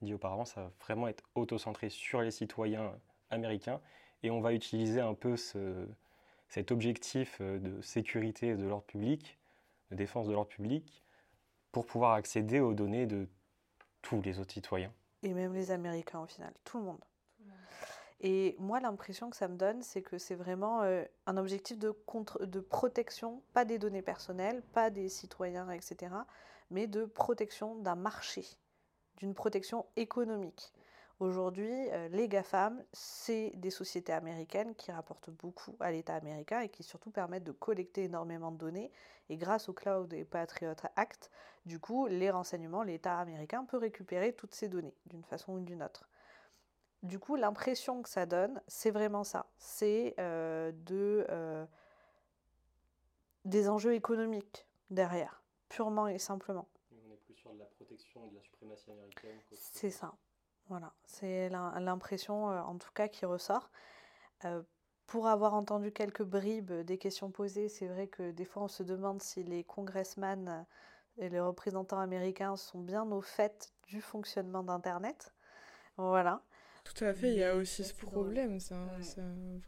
dit 0.02 0.14
auparavant, 0.14 0.46
ça 0.46 0.62
va 0.62 0.72
vraiment 0.82 1.08
être 1.08 1.24
auto-centré 1.36 1.90
sur 1.90 2.22
les 2.22 2.32
citoyens 2.32 2.94
américains, 3.30 3.82
et 4.24 4.32
on 4.32 4.42
va 4.42 4.54
utiliser 4.54 5.02
un 5.02 5.14
peu 5.14 5.38
ce, 5.38 5.88
cet 6.48 6.72
objectif 6.72 7.38
euh, 7.42 7.60
de 7.60 7.82
sécurité 7.82 8.56
de 8.56 8.66
l'ordre 8.66 8.86
public, 8.86 9.40
de 9.92 9.96
défense 9.96 10.28
de 10.28 10.34
l'ordre 10.34 10.50
public, 10.50 11.04
pour 11.72 11.86
pouvoir 11.86 12.14
accéder 12.14 12.60
aux 12.60 12.74
données 12.74 13.06
de 13.06 13.28
tous 14.02 14.22
les 14.22 14.40
autres 14.40 14.54
citoyens. 14.54 14.92
Et 15.24 15.34
même 15.34 15.54
les 15.54 15.72
Américains 15.72 16.22
au 16.22 16.26
final, 16.26 16.54
tout 16.64 16.80
le 16.80 16.86
monde. 16.86 17.00
Et 18.22 18.56
moi, 18.60 18.80
l'impression 18.82 19.30
que 19.30 19.38
ça 19.38 19.48
me 19.48 19.56
donne, 19.56 19.82
c'est 19.82 20.02
que 20.02 20.18
c'est 20.18 20.36
vraiment 20.36 20.82
euh, 20.82 21.04
un 21.26 21.38
objectif 21.38 21.78
de, 21.78 21.92
protection, 22.60 23.42
pas 23.54 23.64
des 23.64 23.80
données 23.80 24.02
personnelles, 24.02 24.62
pas 24.74 24.90
des 24.90 25.08
citoyens, 25.08 25.70
etc., 25.72 26.14
mais 26.70 26.86
de 26.86 27.06
protection 27.06 27.76
d'un 27.76 27.96
marché, 27.96 28.46
d'une 29.18 29.34
protection 29.34 29.86
économique. 29.96 30.74
Aujourd'hui, 31.20 31.72
euh, 31.92 32.08
les 32.10 32.28
GAFAM, 32.28 32.84
c'est 32.94 33.52
des 33.56 33.72
sociétés 33.72 34.14
américaines 34.14 34.76
qui 34.76 34.92
rapportent 34.92 35.30
beaucoup 35.30 35.76
à 35.80 35.92
l'État 35.92 36.16
américain 36.16 36.62
et 36.62 36.70
qui 36.70 36.84
surtout 36.84 37.12
permettent 37.12 37.44
de 37.44 37.52
collecter 37.52 38.06
énormément 38.06 38.52
de 38.52 38.58
données. 38.58 38.92
Et 39.30 39.38
grâce 39.38 39.70
au 39.70 39.74
Cloud 39.74 40.14
et 40.14 40.24
Patriot 40.24 40.76
Act, 40.96 41.30
du 41.66 41.80
coup, 41.80 42.08
les 42.08 42.32
renseignements, 42.32 42.84
l'État 42.84 43.18
américain 43.18 43.66
peut 43.66 43.78
récupérer 43.78 44.34
toutes 44.34 44.56
ces 44.56 44.70
données 44.70 44.96
d'une 45.08 45.24
façon 45.24 45.54
ou 45.54 45.60
d'une 45.60 45.84
autre. 45.84 46.10
Du 47.04 47.18
coup, 47.18 47.36
l'impression 47.36 48.02
que 48.02 48.10
ça 48.10 48.26
donne, 48.26 48.62
c'est 48.68 48.92
vraiment 48.92 49.24
ça. 49.24 49.46
C'est 49.58 50.16
euh, 50.20 50.72
de, 50.74 51.26
euh, 51.30 51.66
des 53.46 53.70
enjeux 53.70 53.94
économiques 53.94 54.68
derrière, 54.90 55.42
purement 55.70 56.08
et 56.08 56.20
simplement. 56.20 56.68
On 56.92 57.12
est 57.12 57.18
plus 57.18 57.36
sur 57.36 57.54
de 57.54 57.60
la 57.60 57.66
protection 57.66 58.28
de 58.28 58.36
la 58.36 58.42
suprématie 58.42 58.92
américaine. 58.92 59.40
C'est 59.54 59.92
ça. 59.92 60.14
Voilà. 60.68 60.94
C'est 61.06 61.50
l'impression, 61.50 62.50
euh, 62.52 62.62
en 62.62 62.78
tout 62.78 62.92
cas, 62.94 63.08
qui 63.08 63.26
ressort. 63.26 63.72
pour 65.08 65.28
avoir 65.28 65.56
entendu 65.56 65.92
quelques 65.92 66.22
bribes 66.24 66.72
des 66.72 66.98
questions 67.00 67.32
posées, 67.32 67.68
c'est 67.70 67.88
vrai 67.88 68.08
que 68.08 68.32
des 68.32 68.46
fois, 68.46 68.64
on 68.64 68.68
se 68.68 68.84
demande 68.84 69.22
si 69.22 69.44
les 69.44 69.64
congressmen 69.64 70.66
et 71.18 71.30
les 71.30 71.40
représentants 71.40 72.00
américains 72.00 72.56
sont 72.58 72.80
bien 72.80 73.10
au 73.12 73.22
fait 73.22 73.74
du 73.88 74.02
fonctionnement 74.02 74.64
d'Internet. 74.64 75.34
Voilà. 75.98 76.44
Tout 76.96 77.06
à 77.06 77.14
fait, 77.14 77.32
il 77.32 77.38
y 77.38 77.44
a 77.44 77.56
aussi 77.56 77.84
ce 77.84 77.94
problème, 77.94 78.60
c'est 78.60 78.74
un, 78.74 78.88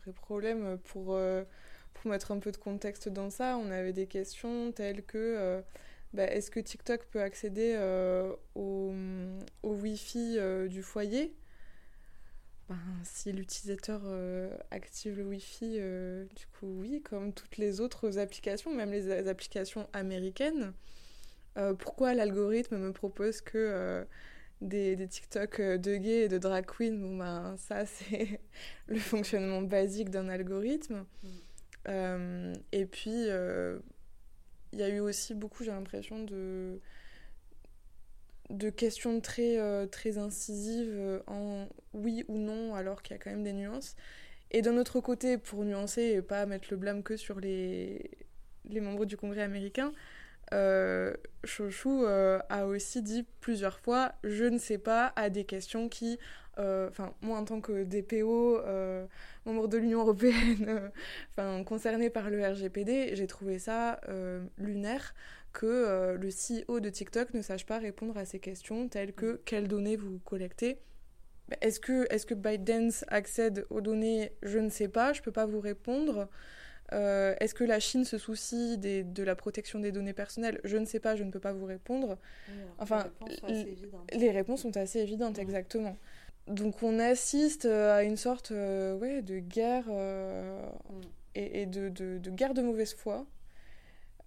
vrai 0.01 0.11
problème. 0.13 0.79
Pour, 0.85 1.13
euh, 1.13 1.43
pour 1.93 2.09
mettre 2.09 2.31
un 2.31 2.39
peu 2.39 2.51
de 2.51 2.57
contexte 2.57 3.09
dans 3.09 3.29
ça, 3.29 3.57
on 3.57 3.69
avait 3.69 3.93
des 3.93 4.07
questions 4.07 4.71
telles 4.71 5.03
que 5.03 5.17
euh, 5.17 5.61
bah, 6.13 6.23
est-ce 6.23 6.49
que 6.49 6.59
TikTok 6.59 7.05
peut 7.11 7.21
accéder 7.21 7.75
euh, 7.77 8.33
au, 8.55 8.91
au 9.61 9.73
Wi-Fi 9.75 10.39
du 10.67 10.81
foyer? 10.81 11.33
Ben, 12.69 12.77
si 13.03 13.31
l'utilisateur 13.31 14.01
active 14.71 15.17
le 15.17 15.23
Wi-Fi, 15.23 15.79
du 16.35 16.47
coup 16.59 16.79
oui, 16.79 17.01
comme 17.03 17.33
toutes 17.33 17.57
les 17.57 17.81
autres 17.81 18.17
applications, 18.17 18.73
même 18.73 18.91
les 18.91 19.27
applications 19.27 19.87
américaines. 19.93 20.73
Pourquoi 21.77 22.13
l'algorithme 22.15 22.77
me 22.77 22.91
propose 22.93 23.41
que 23.41 24.05
des, 24.61 24.95
des, 24.95 25.07
TikTok 25.07 25.59
de 25.59 25.95
gays 25.95 26.25
et 26.25 26.27
de 26.29 26.37
drag 26.37 26.65
queen 26.65 27.01
Bon 27.01 27.17
ben 27.17 27.55
ça 27.57 27.85
c'est 27.85 28.39
le 28.87 28.99
fonctionnement 28.99 29.61
basique 29.61 30.09
d'un 30.09 30.29
algorithme. 30.29 31.05
Mm. 31.23 32.53
et 32.71 32.85
puis 32.85 33.27
il 34.73 34.79
y 34.79 34.83
a 34.83 34.89
eu 34.89 34.99
aussi 34.99 35.33
beaucoup, 35.33 35.63
j'ai 35.63 35.71
l'impression, 35.71 36.23
de 36.23 36.79
de 38.51 38.69
questions 38.69 39.21
très, 39.21 39.57
euh, 39.57 39.87
très 39.87 40.17
incisives 40.17 40.93
euh, 40.93 41.19
en 41.27 41.67
oui 41.93 42.25
ou 42.27 42.37
non, 42.37 42.75
alors 42.75 43.01
qu'il 43.01 43.15
y 43.15 43.19
a 43.19 43.23
quand 43.23 43.31
même 43.31 43.43
des 43.43 43.53
nuances. 43.53 43.95
Et 44.51 44.61
d'un 44.61 44.77
autre 44.77 44.99
côté, 44.99 45.37
pour 45.37 45.63
nuancer 45.63 46.01
et 46.01 46.21
pas 46.21 46.45
mettre 46.45 46.67
le 46.71 46.77
blâme 46.77 47.03
que 47.03 47.15
sur 47.15 47.39
les, 47.39 48.11
les 48.65 48.81
membres 48.81 49.05
du 49.05 49.15
Congrès 49.15 49.41
américain, 49.41 49.93
euh, 50.53 51.13
Chouchou 51.43 52.03
euh, 52.03 52.39
a 52.50 52.65
aussi 52.65 53.01
dit 53.01 53.25
plusieurs 53.39 53.79
fois 53.79 54.13
je 54.24 54.46
ne 54.46 54.58
sais 54.58 54.77
pas 54.77 55.13
à 55.15 55.29
des 55.29 55.46
questions 55.46 55.89
qui, 55.89 56.20
enfin 56.58 57.13
moi 57.22 57.39
en 57.39 57.46
tant 57.46 57.62
que 57.62 57.84
DPO, 57.84 58.62
membre 59.46 59.67
de 59.67 59.77
l'Union 59.77 60.01
européenne, 60.01 60.91
enfin 61.31 61.63
concerné 61.63 62.10
par 62.10 62.29
le 62.29 62.46
RGPD, 62.46 63.15
j'ai 63.15 63.27
trouvé 63.27 63.60
ça 63.60 64.00
lunaire 64.58 65.13
que 65.53 65.65
euh, 65.65 66.17
le 66.17 66.29
CEO 66.29 66.79
de 66.79 66.89
TikTok 66.89 67.34
ne 67.34 67.41
sache 67.41 67.65
pas 67.65 67.79
répondre 67.79 68.17
à 68.17 68.25
ces 68.25 68.39
questions 68.39 68.88
telles 68.88 69.13
que 69.13 69.41
quelles 69.46 69.67
données 69.67 69.96
vous 69.96 70.20
collectez. 70.20 70.79
Bah, 71.50 71.58
est-ce 71.62 71.79
que, 71.79 72.08
est 72.13 72.25
que 72.25 72.34
ByteDance 72.34 73.05
accède 73.08 73.65
aux 73.70 73.81
données? 73.81 74.31
Je 74.43 74.60
ne 74.60 74.70
sais 74.70 74.88
pas, 74.88 75.13
je 75.13 75.20
ne 75.20 75.25
peux 75.25 75.31
pas 75.31 75.46
vous 75.46 75.60
répondre. 75.60 76.29
Euh, 76.93 77.36
est-ce 77.39 77.53
que 77.53 77.63
la 77.63 77.79
Chine 77.79 78.03
se 78.03 78.17
soucie 78.17 78.77
des, 78.77 79.03
de 79.03 79.24
la 79.24 79.36
protection 79.36 79.79
des 79.79 79.91
données 79.91 80.13
personnelles? 80.13 80.60
Je 80.63 80.77
ne 80.77 80.86
sais 80.86 81.00
pas, 81.00 81.15
je 81.15 81.24
ne 81.24 81.31
peux 81.31 81.39
pas 81.39 81.53
vous 81.53 81.65
répondre. 81.65 82.17
enfin, 82.79 83.07
les 84.13 84.31
réponses 84.31 84.62
sont 84.62 84.75
assez 84.77 85.00
évidentes, 85.00 85.39
exactement. 85.39 85.98
Donc 86.48 86.83
on 86.83 87.00
assiste 87.00 87.65
euh, 87.65 87.95
à 87.95 88.03
une 88.03 88.17
sorte 88.17 88.50
ouais, 88.51 89.21
de 89.21 89.39
guerre 89.39 89.86
et, 91.36 91.62
et 91.62 91.65
de, 91.65 91.89
de, 91.89 92.17
de, 92.17 92.29
guerre 92.31 92.53
de 92.53 92.62
mauvaise 92.62 92.93
foi 92.93 93.25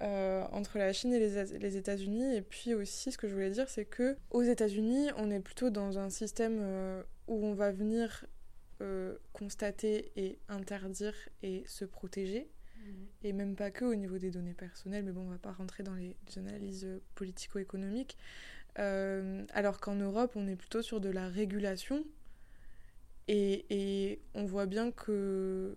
euh, 0.03 0.45
entre 0.53 0.79
la 0.79 0.93
Chine 0.93 1.13
et 1.13 1.19
les, 1.19 1.59
les 1.59 1.77
États-Unis. 1.77 2.37
Et 2.37 2.43
puis 2.43 2.75
aussi, 2.75 3.13
ce 3.13 3.19
que 3.19 3.29
je 3.29 3.35
voulais 3.35 3.51
dire, 3.51 3.69
c'est 3.69 3.85
que 3.85 4.17
aux 4.31 4.43
États-Unis, 4.43 5.09
on 5.17 5.31
est 5.31 5.41
plutôt 5.41 5.71
dans 5.71 5.99
un 5.99 6.11
système 6.11 6.59
euh, 6.61 7.03
où 7.29 7.45
on 7.45 7.55
va 7.55 7.71
venir 7.71 8.27
euh, 8.81 9.17
constater 9.33 10.13
et 10.17 10.39
interdire 10.49 11.15
et 11.43 11.63
se 11.67 11.85
protéger. 11.85 12.49
Et 13.23 13.33
même 13.33 13.57
pas 13.57 13.71
que 13.71 13.85
au 13.85 13.95
niveau 13.95 14.19
des 14.19 14.31
données 14.31 14.55
personnelles, 14.55 15.05
mais 15.05 15.13
bon, 15.13 15.23
on 15.23 15.31
va 15.31 15.39
pas 15.39 15.53
rentrer 15.53 15.83
dans 15.83 15.95
les, 15.95 16.17
analyses 16.37 16.89
politico-économiques. 17.15 18.17
alors 18.77 19.81
qu'en 19.81 19.95
Europe, 19.95 20.33
on 20.37 20.47
est 20.47 20.57
plutôt 20.57 20.83
sur 20.83 21.01
de 21.01 21.09
la 21.09 21.29
régulation. 21.29 22.05
Et, 23.29 24.21
on 24.35 24.45
voit 24.45 24.67
bien 24.67 24.91
que 24.91 25.77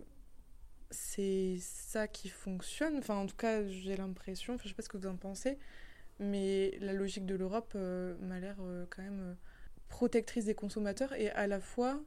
c'est 0.90 1.56
ça 1.60 2.08
qui 2.08 2.28
fonctionne. 2.28 2.98
Enfin, 2.98 3.16
en 3.16 3.26
tout 3.26 3.36
cas, 3.36 3.66
j'ai 3.66 3.96
l'impression, 3.96 4.54
enfin, 4.54 4.62
je 4.64 4.70
sais 4.70 4.74
pas 4.74 4.82
ce 4.82 4.88
que 4.88 4.98
vous 4.98 5.06
en 5.06 5.16
pensez, 5.16 5.58
mais 6.18 6.76
la 6.80 6.92
logique 6.92 7.26
de 7.26 7.34
l'Europe 7.34 7.72
euh, 7.74 8.16
m'a 8.20 8.40
l'air 8.40 8.56
euh, 8.60 8.86
quand 8.90 9.02
même 9.02 9.20
euh, 9.20 9.34
protectrice 9.88 10.44
des 10.44 10.54
consommateurs 10.54 11.12
et 11.14 11.30
à 11.30 11.46
la 11.46 11.60
fois, 11.60 12.02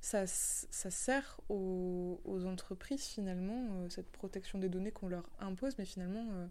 ça, 0.00 0.26
sert 0.26 1.40
aux, 1.48 2.44
entreprises 2.46 3.04
finalement, 3.04 3.88
cette 3.90 4.10
protection 4.10 4.58
des 4.58 4.68
données 4.68 4.92
qu'on 4.92 5.08
leur 5.08 5.28
impose, 5.40 5.76
mais 5.78 5.84
finalement, 5.84 6.48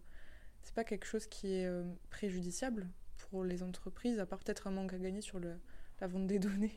c'est 0.63 0.75
pas 0.75 0.83
quelque 0.83 1.05
chose 1.05 1.27
qui 1.27 1.53
est 1.53 1.69
préjudiciable 2.09 2.87
pour 3.17 3.43
les 3.43 3.63
entreprises, 3.63 4.19
à 4.19 4.25
part 4.25 4.39
peut-être 4.39 4.67
un 4.67 4.71
manque 4.71 4.93
à 4.93 4.99
gagner 4.99 5.21
sur 5.21 5.39
la 5.39 6.07
vente 6.07 6.27
des 6.27 6.39
données 6.39 6.75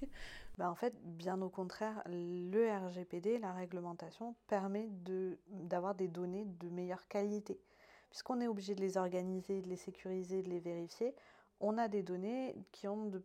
bah 0.61 0.71
en 0.71 0.75
fait, 0.75 0.95
bien 1.03 1.41
au 1.41 1.49
contraire, 1.49 2.03
le 2.05 2.69
RGPD, 2.71 3.39
la 3.39 3.55
réglementation, 3.55 4.35
permet 4.47 4.91
d'avoir 5.49 5.95
des 5.95 6.07
données 6.07 6.45
de 6.45 6.69
meilleure 6.69 7.09
qualité. 7.09 7.59
Puisqu'on 8.11 8.43
est 8.43 8.47
obligé 8.47 8.75
de 8.75 8.83
les 8.83 8.99
organiser, 8.99 9.63
de 9.63 9.71
les 9.71 9.77
sécuriser, 9.77 10.43
de 10.43 10.51
les 10.51 10.61
vérifier, 10.61 11.15
on 11.61 11.79
a 11.79 11.89
des 11.89 12.03
données 12.03 12.55
qui 12.73 12.89
ont 12.89 13.07
de 13.07 13.23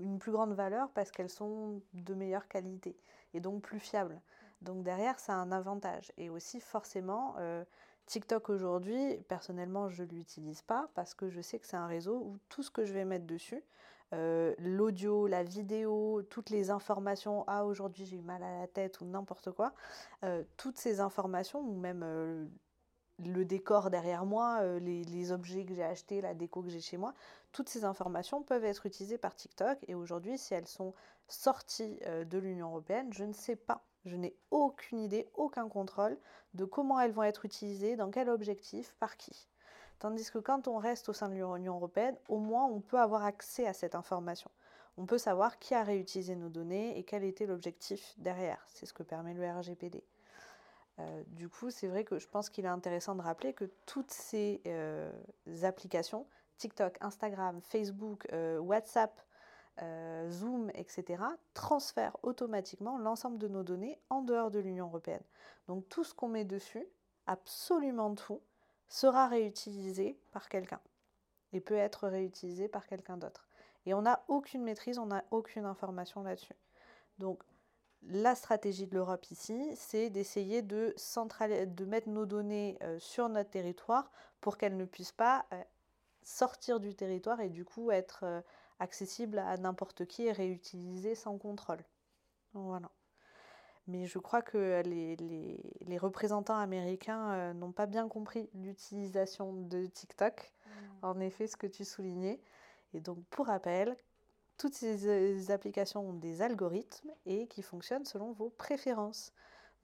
une 0.00 0.18
plus 0.18 0.32
grande 0.32 0.52
valeur 0.52 0.90
parce 0.90 1.10
qu'elles 1.10 1.30
sont 1.30 1.80
de 1.92 2.14
meilleure 2.14 2.48
qualité 2.48 2.96
et 3.34 3.40
donc 3.40 3.62
plus 3.62 3.78
fiables. 3.78 4.20
Donc 4.62 4.82
derrière, 4.82 5.18
ça 5.18 5.34
a 5.34 5.36
un 5.36 5.52
avantage. 5.52 6.12
Et 6.16 6.30
aussi, 6.30 6.60
forcément, 6.60 7.34
euh, 7.38 7.64
TikTok 8.06 8.50
aujourd'hui, 8.50 9.18
personnellement, 9.28 9.88
je 9.88 10.02
ne 10.02 10.08
l'utilise 10.08 10.62
pas 10.62 10.88
parce 10.94 11.14
que 11.14 11.28
je 11.28 11.40
sais 11.40 11.58
que 11.58 11.66
c'est 11.66 11.76
un 11.76 11.86
réseau 11.86 12.16
où 12.16 12.38
tout 12.48 12.62
ce 12.62 12.70
que 12.70 12.84
je 12.84 12.92
vais 12.92 13.04
mettre 13.04 13.26
dessus, 13.26 13.62
euh, 14.14 14.54
l'audio, 14.58 15.26
la 15.26 15.44
vidéo, 15.44 16.22
toutes 16.30 16.48
les 16.48 16.70
informations, 16.70 17.44
ah 17.46 17.66
aujourd'hui 17.66 18.06
j'ai 18.06 18.16
eu 18.16 18.22
mal 18.22 18.42
à 18.42 18.60
la 18.60 18.66
tête 18.66 19.02
ou 19.02 19.04
n'importe 19.04 19.50
quoi, 19.50 19.74
euh, 20.24 20.42
toutes 20.56 20.78
ces 20.78 21.00
informations, 21.00 21.60
ou 21.60 21.76
même 21.76 22.48
le 23.24 23.44
décor 23.44 23.90
derrière 23.90 24.24
moi, 24.24 24.62
les, 24.78 25.04
les, 25.04 25.32
objets 25.32 25.64
que 25.64 25.74
j'ai 25.74 25.82
achetés, 25.82 26.20
la 26.20 26.34
déco 26.34 26.62
que 26.62 26.68
j'ai 26.68 26.80
chez 26.80 26.96
moi, 26.96 27.14
toutes 27.52 27.68
ces 27.68 27.84
informations 27.84 28.42
peuvent 28.42 28.64
être 28.64 28.86
utilisées 28.86 29.18
par 29.18 29.34
TikTok 29.34 29.78
et 29.88 29.94
aujourd'hui 29.94 30.38
si 30.38 30.54
elles 30.54 30.68
sont 30.68 30.94
sorties 31.26 31.98
de 32.06 32.38
l'Union 32.38 32.68
européenne, 32.68 33.12
je 33.12 33.24
ne 33.24 33.32
sais 33.32 33.56
pas. 33.56 33.84
Je 34.04 34.16
n'ai 34.16 34.36
aucune 34.50 35.00
idée, 35.00 35.28
aucun 35.34 35.68
contrôle 35.68 36.16
de 36.54 36.64
comment 36.64 37.00
elles 37.00 37.12
vont 37.12 37.24
être 37.24 37.44
utilisées, 37.44 37.96
dans 37.96 38.10
quel 38.10 38.30
objectif, 38.30 38.94
par 39.00 39.16
qui. 39.16 39.48
Tandis 39.98 40.30
que 40.30 40.38
quand 40.38 40.68
on 40.68 40.78
reste 40.78 41.08
au 41.08 41.12
sein 41.12 41.28
de 41.28 41.34
l'Union 41.34 41.74
européenne, 41.74 42.16
au 42.28 42.38
moins 42.38 42.66
on 42.66 42.80
peut 42.80 43.00
avoir 43.00 43.24
accès 43.24 43.66
à 43.66 43.72
cette 43.72 43.94
information. 43.94 44.50
On 44.96 45.06
peut 45.06 45.18
savoir 45.18 45.58
qui 45.58 45.74
a 45.74 45.82
réutilisé 45.82 46.36
nos 46.36 46.48
données 46.48 46.98
et 46.98 47.04
quel 47.04 47.24
était 47.24 47.46
l'objectif 47.46 48.14
derrière. 48.18 48.64
C'est 48.68 48.86
ce 48.86 48.92
que 48.92 49.02
permet 49.02 49.34
le 49.34 49.48
RGPD. 49.48 50.02
Euh, 51.00 51.22
du 51.28 51.48
coup, 51.48 51.70
c'est 51.70 51.86
vrai 51.86 52.04
que 52.04 52.18
je 52.18 52.26
pense 52.28 52.50
qu'il 52.50 52.64
est 52.64 52.68
intéressant 52.68 53.14
de 53.14 53.22
rappeler 53.22 53.52
que 53.52 53.64
toutes 53.86 54.10
ces 54.10 54.60
euh, 54.66 55.10
applications, 55.62 56.26
TikTok, 56.56 56.98
Instagram, 57.00 57.60
Facebook, 57.62 58.26
euh, 58.32 58.58
WhatsApp, 58.58 59.20
Zoom, 60.28 60.72
etc., 60.74 61.22
transfèrent 61.54 62.16
automatiquement 62.24 62.98
l'ensemble 62.98 63.38
de 63.38 63.46
nos 63.46 63.62
données 63.62 63.96
en 64.10 64.22
dehors 64.22 64.50
de 64.50 64.58
l'Union 64.58 64.86
européenne. 64.88 65.22
Donc 65.68 65.88
tout 65.88 66.02
ce 66.02 66.12
qu'on 66.12 66.26
met 66.26 66.44
dessus, 66.44 66.84
absolument 67.28 68.12
tout, 68.16 68.40
sera 68.88 69.28
réutilisé 69.28 70.18
par 70.32 70.48
quelqu'un 70.48 70.80
et 71.52 71.60
peut 71.60 71.76
être 71.76 72.08
réutilisé 72.08 72.66
par 72.66 72.88
quelqu'un 72.88 73.18
d'autre. 73.18 73.46
Et 73.86 73.94
on 73.94 74.02
n'a 74.02 74.24
aucune 74.26 74.64
maîtrise, 74.64 74.98
on 74.98 75.06
n'a 75.06 75.22
aucune 75.30 75.64
information 75.64 76.24
là-dessus. 76.24 76.56
Donc 77.18 77.40
la 78.02 78.34
stratégie 78.34 78.86
de 78.86 78.94
l'Europe 78.94 79.30
ici, 79.30 79.70
c'est 79.74 80.10
d'essayer 80.10 80.62
de, 80.62 80.94
de 80.94 81.84
mettre 81.84 82.08
nos 82.08 82.26
données 82.26 82.78
euh, 82.82 82.98
sur 82.98 83.28
notre 83.28 83.50
territoire 83.50 84.10
pour 84.40 84.56
qu'elles 84.56 84.76
ne 84.76 84.84
puissent 84.84 85.12
pas 85.12 85.46
euh, 85.52 85.62
sortir 86.22 86.80
du 86.80 86.94
territoire 86.94 87.40
et 87.40 87.48
du 87.48 87.64
coup 87.64 87.90
être 87.90 88.20
euh, 88.22 88.40
accessibles 88.78 89.38
à 89.38 89.56
n'importe 89.56 90.06
qui 90.06 90.24
et 90.24 90.32
réutilisées 90.32 91.14
sans 91.14 91.36
contrôle. 91.38 91.84
Voilà. 92.54 92.90
Mais 93.88 94.06
je 94.06 94.18
crois 94.18 94.42
que 94.42 94.82
les, 94.84 95.16
les, 95.16 95.60
les 95.80 95.98
représentants 95.98 96.58
américains 96.58 97.54
n'ont 97.54 97.72
pas 97.72 97.86
bien 97.86 98.06
compris 98.06 98.50
l'utilisation 98.52 99.54
de 99.54 99.86
TikTok. 99.86 100.52
Mm. 100.66 100.70
En 101.02 101.20
effet, 101.20 101.46
ce 101.46 101.56
que 101.56 101.66
tu 101.66 101.86
soulignais. 101.86 102.38
Et 102.92 103.00
donc, 103.00 103.18
pour 103.30 103.46
rappel, 103.46 103.96
toutes 104.58 104.74
ces 104.74 105.06
euh, 105.06 105.52
applications 105.52 106.08
ont 106.08 106.14
des 106.14 106.42
algorithmes 106.42 107.10
et 107.24 107.46
qui 107.46 107.62
fonctionnent 107.62 108.04
selon 108.04 108.32
vos 108.32 108.50
préférences. 108.50 109.32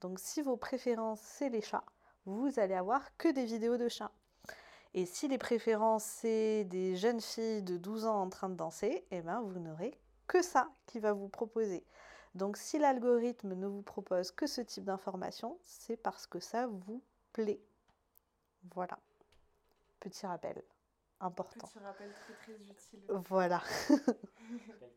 Donc, 0.01 0.19
si 0.19 0.41
vos 0.41 0.57
préférences, 0.57 1.21
c'est 1.21 1.49
les 1.49 1.61
chats, 1.61 1.85
vous 2.25 2.59
allez 2.59 2.75
avoir 2.75 3.15
que 3.17 3.29
des 3.29 3.45
vidéos 3.45 3.77
de 3.77 3.87
chats. 3.87 4.11
Et 4.93 5.05
si 5.05 5.27
les 5.27 5.37
préférences, 5.37 6.03
c'est 6.03 6.65
des 6.65 6.95
jeunes 6.95 7.21
filles 7.21 7.63
de 7.63 7.77
12 7.77 8.05
ans 8.05 8.21
en 8.21 8.29
train 8.29 8.49
de 8.49 8.55
danser, 8.55 9.05
eh 9.11 9.21
ben, 9.21 9.41
vous 9.41 9.59
n'aurez 9.59 9.97
que 10.27 10.41
ça 10.41 10.69
qui 10.85 10.99
va 10.99 11.13
vous 11.13 11.27
proposer. 11.29 11.85
Donc 12.33 12.57
si 12.57 12.77
l'algorithme 12.77 13.53
ne 13.53 13.67
vous 13.67 13.81
propose 13.81 14.31
que 14.31 14.47
ce 14.47 14.61
type 14.61 14.83
d'information, 14.83 15.57
c'est 15.63 15.97
parce 15.97 16.27
que 16.27 16.39
ça 16.39 16.67
vous 16.67 17.01
plaît. 17.31 17.61
Voilà. 18.73 18.99
Petit 19.99 20.25
rappel 20.25 20.61
important. 21.25 21.67
Petit 21.67 21.79
rappel 21.79 22.11
très 22.13 22.33
très 22.33 22.53
utile. 22.53 23.01
Voilà. 23.09 23.61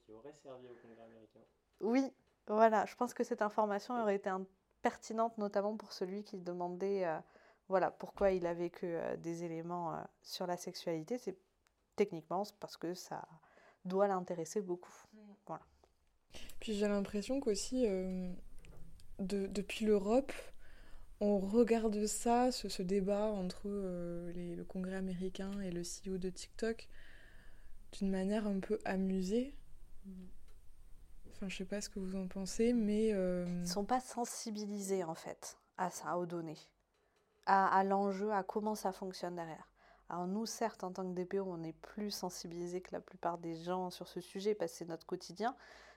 qui 0.04 0.12
aurait 0.12 0.34
servi 0.42 0.66
au 0.66 0.74
Congrès 0.82 1.02
américain. 1.02 1.40
Oui, 1.80 2.12
voilà. 2.46 2.86
Je 2.86 2.94
pense 2.94 3.14
que 3.14 3.24
cette 3.24 3.42
information 3.42 4.00
aurait 4.00 4.16
été 4.16 4.30
pertinente, 4.82 5.36
notamment 5.38 5.76
pour 5.76 5.92
celui 5.92 6.24
qui 6.24 6.38
demandait 6.38 7.04
euh, 7.04 7.18
voilà, 7.68 7.90
pourquoi 7.90 8.30
il 8.30 8.46
avait 8.46 8.70
que 8.70 8.86
euh, 8.86 9.16
des 9.16 9.44
éléments 9.44 9.94
euh, 9.94 10.00
sur 10.22 10.46
la 10.46 10.56
sexualité. 10.56 11.18
C'est 11.18 11.36
techniquement 11.96 12.44
parce 12.60 12.76
que 12.76 12.94
ça 12.94 13.26
doit 13.84 14.08
l'intéresser 14.08 14.60
beaucoup. 14.60 14.94
Mm. 15.12 15.18
Voilà. 15.46 15.64
Puis 16.60 16.74
j'ai 16.74 16.88
l'impression 16.88 17.40
qu'aussi, 17.40 17.86
depuis 19.18 19.86
l'Europe, 19.86 20.32
on 21.20 21.38
regarde 21.38 22.06
ça, 22.06 22.52
ce, 22.52 22.82
débat 22.82 23.26
entre 23.26 23.62
euh, 23.66 24.32
le 24.56 24.64
Congrès 24.64 24.96
américain 24.96 25.50
et 25.60 25.70
le 25.70 25.82
CEO 25.82 26.18
de 26.18 26.30
TikTok, 26.30 26.88
d'une 27.92 28.10
manière 28.10 28.46
un 28.46 28.60
peu 28.60 28.78
amusée. 28.84 29.54
Enfin, 31.30 31.48
je 31.48 31.56
sais 31.56 31.64
pas 31.64 31.80
ce 31.80 31.88
que 31.88 31.98
vous 31.98 32.16
en 32.16 32.26
pensez, 32.26 32.72
mais... 32.72 33.12
Euh... 33.12 33.46
Ils 33.62 33.68
sont 33.68 33.84
pas 33.84 34.00
sensibilisés, 34.00 35.04
en 35.04 35.14
fait, 35.14 35.56
à 35.76 35.90
ça, 35.90 36.18
aux 36.18 36.26
données, 36.26 36.58
à, 37.46 37.82
l'enjeu, 37.84 38.32
à 38.32 38.42
comment 38.42 38.74
ça 38.74 38.92
fonctionne 38.92 39.36
derrière. 39.36 39.68
Alors 40.10 40.26
nous, 40.26 40.46
certes, 40.46 40.84
en 40.84 40.92
tant 40.92 41.04
que 41.04 41.20
DPO, 41.20 41.44
on 41.46 41.62
est 41.62 41.74
plus 41.74 42.10
sensibilisés 42.10 42.80
que 42.80 42.92
la 42.92 43.00
plupart 43.00 43.38
des 43.38 43.56
gens 43.56 43.90
sur 43.90 44.08
ce 44.08 44.20
sujet, 44.20 44.54
parce 44.54 44.72
que 44.72 44.78
c'est 44.78 44.88
notre 44.88 45.06
quotidien, 45.06 45.54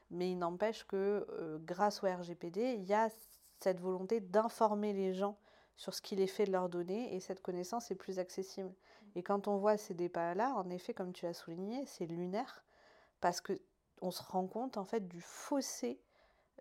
mais 0.09 0.31
il 0.31 0.37
n'empêche 0.37 0.85
que 0.85 1.25
euh, 1.29 1.57
grâce 1.59 2.03
au 2.03 2.07
RGPD, 2.07 2.75
il 2.77 2.83
y 2.83 2.93
a 2.93 3.09
cette 3.63 3.79
volonté 3.79 4.19
d'informer 4.19 4.93
les 4.93 5.13
gens 5.13 5.37
sur 5.75 5.93
ce 5.93 6.01
qu'il 6.01 6.19
est 6.19 6.27
fait 6.27 6.45
de 6.45 6.51
leurs 6.51 6.69
données 6.69 7.15
et 7.15 7.19
cette 7.19 7.41
connaissance 7.41 7.91
est 7.91 7.95
plus 7.95 8.19
accessible. 8.19 8.69
Mm. 8.69 9.05
Et 9.15 9.23
quand 9.23 9.47
on 9.47 9.57
voit 9.57 9.77
ces 9.77 9.93
débats-là, 9.93 10.53
en 10.55 10.69
effet, 10.69 10.93
comme 10.93 11.13
tu 11.13 11.25
l'as 11.25 11.33
souligné, 11.33 11.85
c'est 11.85 12.05
lunaire 12.05 12.63
parce 13.19 13.41
que 13.41 13.59
on 14.01 14.11
se 14.11 14.23
rend 14.23 14.47
compte 14.47 14.77
en 14.77 14.83
fait 14.83 15.07
du 15.07 15.21
fossé 15.21 15.99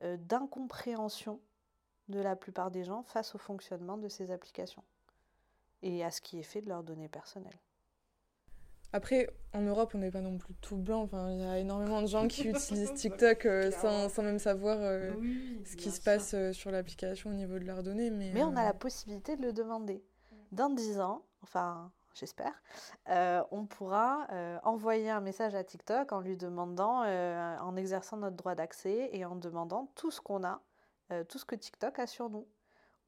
euh, 0.02 0.16
d'incompréhension 0.18 1.40
de 2.08 2.20
la 2.20 2.36
plupart 2.36 2.70
des 2.70 2.84
gens 2.84 3.02
face 3.02 3.34
au 3.34 3.38
fonctionnement 3.38 3.96
de 3.96 4.08
ces 4.08 4.30
applications 4.30 4.84
et 5.82 6.04
à 6.04 6.10
ce 6.10 6.20
qui 6.20 6.38
est 6.38 6.42
fait 6.44 6.60
de 6.60 6.68
leurs 6.68 6.82
données 6.82 7.08
personnelles. 7.08 7.58
Après, 8.92 9.28
en 9.52 9.62
Europe, 9.62 9.92
on 9.94 9.98
n'est 9.98 10.10
pas 10.10 10.20
non 10.20 10.38
plus 10.38 10.54
tout 10.54 10.76
blanc. 10.76 11.02
Enfin, 11.02 11.30
il 11.30 11.40
y 11.40 11.44
a 11.44 11.58
énormément 11.58 12.02
de 12.02 12.06
gens 12.06 12.26
qui 12.26 12.42
utilisent 12.48 12.94
TikTok 12.94 13.46
euh, 13.46 13.70
sans, 13.70 14.08
sans, 14.08 14.22
même 14.22 14.38
savoir 14.38 14.78
euh, 14.80 15.12
ce 15.64 15.76
qui 15.76 15.90
se 15.90 16.00
passe 16.00 16.34
euh, 16.34 16.52
sur 16.52 16.70
l'application 16.70 17.30
au 17.30 17.34
niveau 17.34 17.58
de 17.58 17.64
leurs 17.64 17.82
données. 17.82 18.10
Mais, 18.10 18.30
mais 18.32 18.42
on 18.42 18.56
a 18.56 18.64
la 18.64 18.74
possibilité 18.74 19.36
de 19.36 19.42
le 19.42 19.52
demander. 19.52 20.02
Dans 20.52 20.70
10 20.70 21.00
ans, 21.00 21.22
enfin, 21.42 21.92
j'espère, 22.14 22.60
on 23.52 23.66
pourra 23.66 24.26
envoyer 24.64 25.10
un 25.10 25.20
message 25.20 25.54
à 25.54 25.62
TikTok 25.62 26.10
en 26.10 26.20
lui 26.20 26.36
demandant, 26.36 27.04
en 27.04 27.76
exerçant 27.76 28.16
notre 28.16 28.34
droit 28.34 28.56
d'accès 28.56 29.10
et 29.12 29.24
en 29.24 29.36
demandant 29.36 29.92
tout 29.94 30.10
ce 30.10 30.20
qu'on 30.20 30.42
a, 30.42 30.60
tout 31.28 31.38
ce 31.38 31.44
que 31.44 31.54
TikTok 31.54 32.00
a 32.00 32.08
sur 32.08 32.30
nous. 32.30 32.48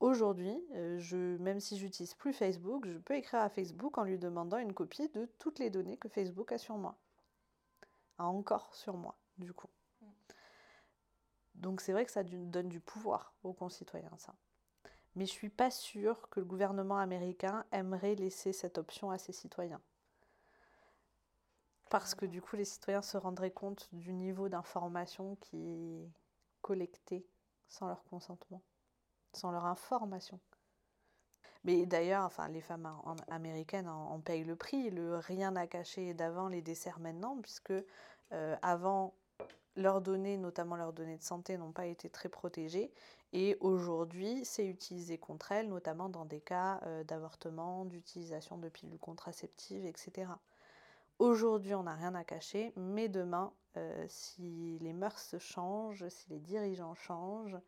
Aujourd'hui, 0.03 0.61
euh, 0.75 1.39
même 1.39 1.61
si 1.61 1.79
j'utilise 1.79 2.15
plus 2.15 2.33
Facebook, 2.33 2.89
je 2.89 2.99
peux 2.99 3.15
écrire 3.15 3.39
à 3.39 3.49
Facebook 3.49 3.99
en 3.99 4.03
lui 4.03 4.19
demandant 4.19 4.59
une 4.59 4.73
copie 4.73 5.09
de 5.11 5.27
toutes 5.39 5.61
les 5.61 5.71
données 5.71 5.97
que 5.97 6.09
Facebook 6.09 6.51
a 6.51 6.59
sur 6.59 6.77
moi. 6.77 6.99
A 8.19 8.27
encore 8.27 8.75
sur 8.75 8.97
moi, 8.97 9.17
du 9.39 9.53
coup. 9.53 9.71
Donc 11.55 11.81
c'est 11.81 11.93
vrai 11.93 12.05
que 12.05 12.11
ça 12.11 12.25
donne 12.25 12.69
du 12.69 12.81
pouvoir 12.81 13.33
aux 13.45 13.53
concitoyens, 13.53 14.11
ça. 14.19 14.35
Mais 15.15 15.25
je 15.25 15.31
suis 15.31 15.51
pas 15.51 15.71
sûre 15.71 16.29
que 16.31 16.41
le 16.41 16.47
gouvernement 16.47 16.99
américain 16.99 17.65
aimerait 17.71 18.17
laisser 18.17 18.53
cette 18.53 18.79
option 18.79 19.13
à 19.13 19.19
ses 19.19 19.33
citoyens. 19.33 19.81
Parce 21.91 22.17
que 22.17 22.27
du 22.27 22.43
coup, 22.43 22.57
les 22.57 22.65
citoyens 22.65 23.03
se 23.03 23.19
rendraient 23.19 23.53
compte 23.53 23.89
du 23.93 24.13
niveau 24.13 24.49
d'information 24.49 25.37
qui 25.37 25.69
est 25.69 26.11
collecté 26.61 27.25
sans 27.69 27.87
leur 27.87 28.03
consentement 28.03 28.65
sans 29.33 29.51
leur 29.51 29.67
information. 29.67 30.39
Mais 31.65 31.87
d'ailleurs, 31.87 32.25
enfin, 32.25 32.49
les 32.49 32.61
femmes 32.61 32.91
américaines 33.29 33.89
en, 33.89 34.19
payent 34.21 34.45
le 34.45 34.57
prix. 34.57 34.91
Le 34.91 35.19
rien 35.19 35.55
à 35.55 35.67
cacher 35.67 36.13
d'avant 36.15 36.49
les 36.49 36.61
desserts 36.61 36.99
maintenant, 36.99 37.39
puisque 37.41 37.73
euh, 38.33 38.57
avant, 38.63 39.15
leurs 39.77 40.01
données, 40.01 40.37
notamment 40.37 40.77
leurs 40.77 40.93
données 40.93 41.17
de 41.17 41.23
santé, 41.23 41.57
n'ont 41.57 41.73
pas 41.73 41.87
été 41.87 42.11
très 42.11 42.29
protégées. 42.29 42.93
Et 43.33 43.57
aujourd'hui, 43.61 44.45
c'est 44.45 44.67
utilisé 44.67 45.19
contre 45.19 45.53
elles, 45.53 45.69
notamment 45.69 46.09
dans 46.09 46.25
des 46.25 46.41
cas 46.41 46.81
euh, 46.85 47.05
d'avortement, 47.05 47.85
d'utilisation 47.85 48.59
de 48.59 48.69
pilules 48.69 48.99
contraceptives, 48.99 49.87
etc. 49.87 50.27
Aujourd'hui, 51.19 51.75
on 51.75 51.85
n'a 51.85 51.95
rien 51.95 52.15
à 52.15 52.25
cacher, 52.25 52.73
mais 52.77 53.09
demain, 53.09 53.53
euh, 53.77 54.05
si 54.09 54.79
les 54.81 54.93
mœurs 54.93 55.37
changent, 55.39 56.07
si 56.09 56.29
les 56.29 56.41
dirigeants 56.41 56.95
changent, 56.95 57.59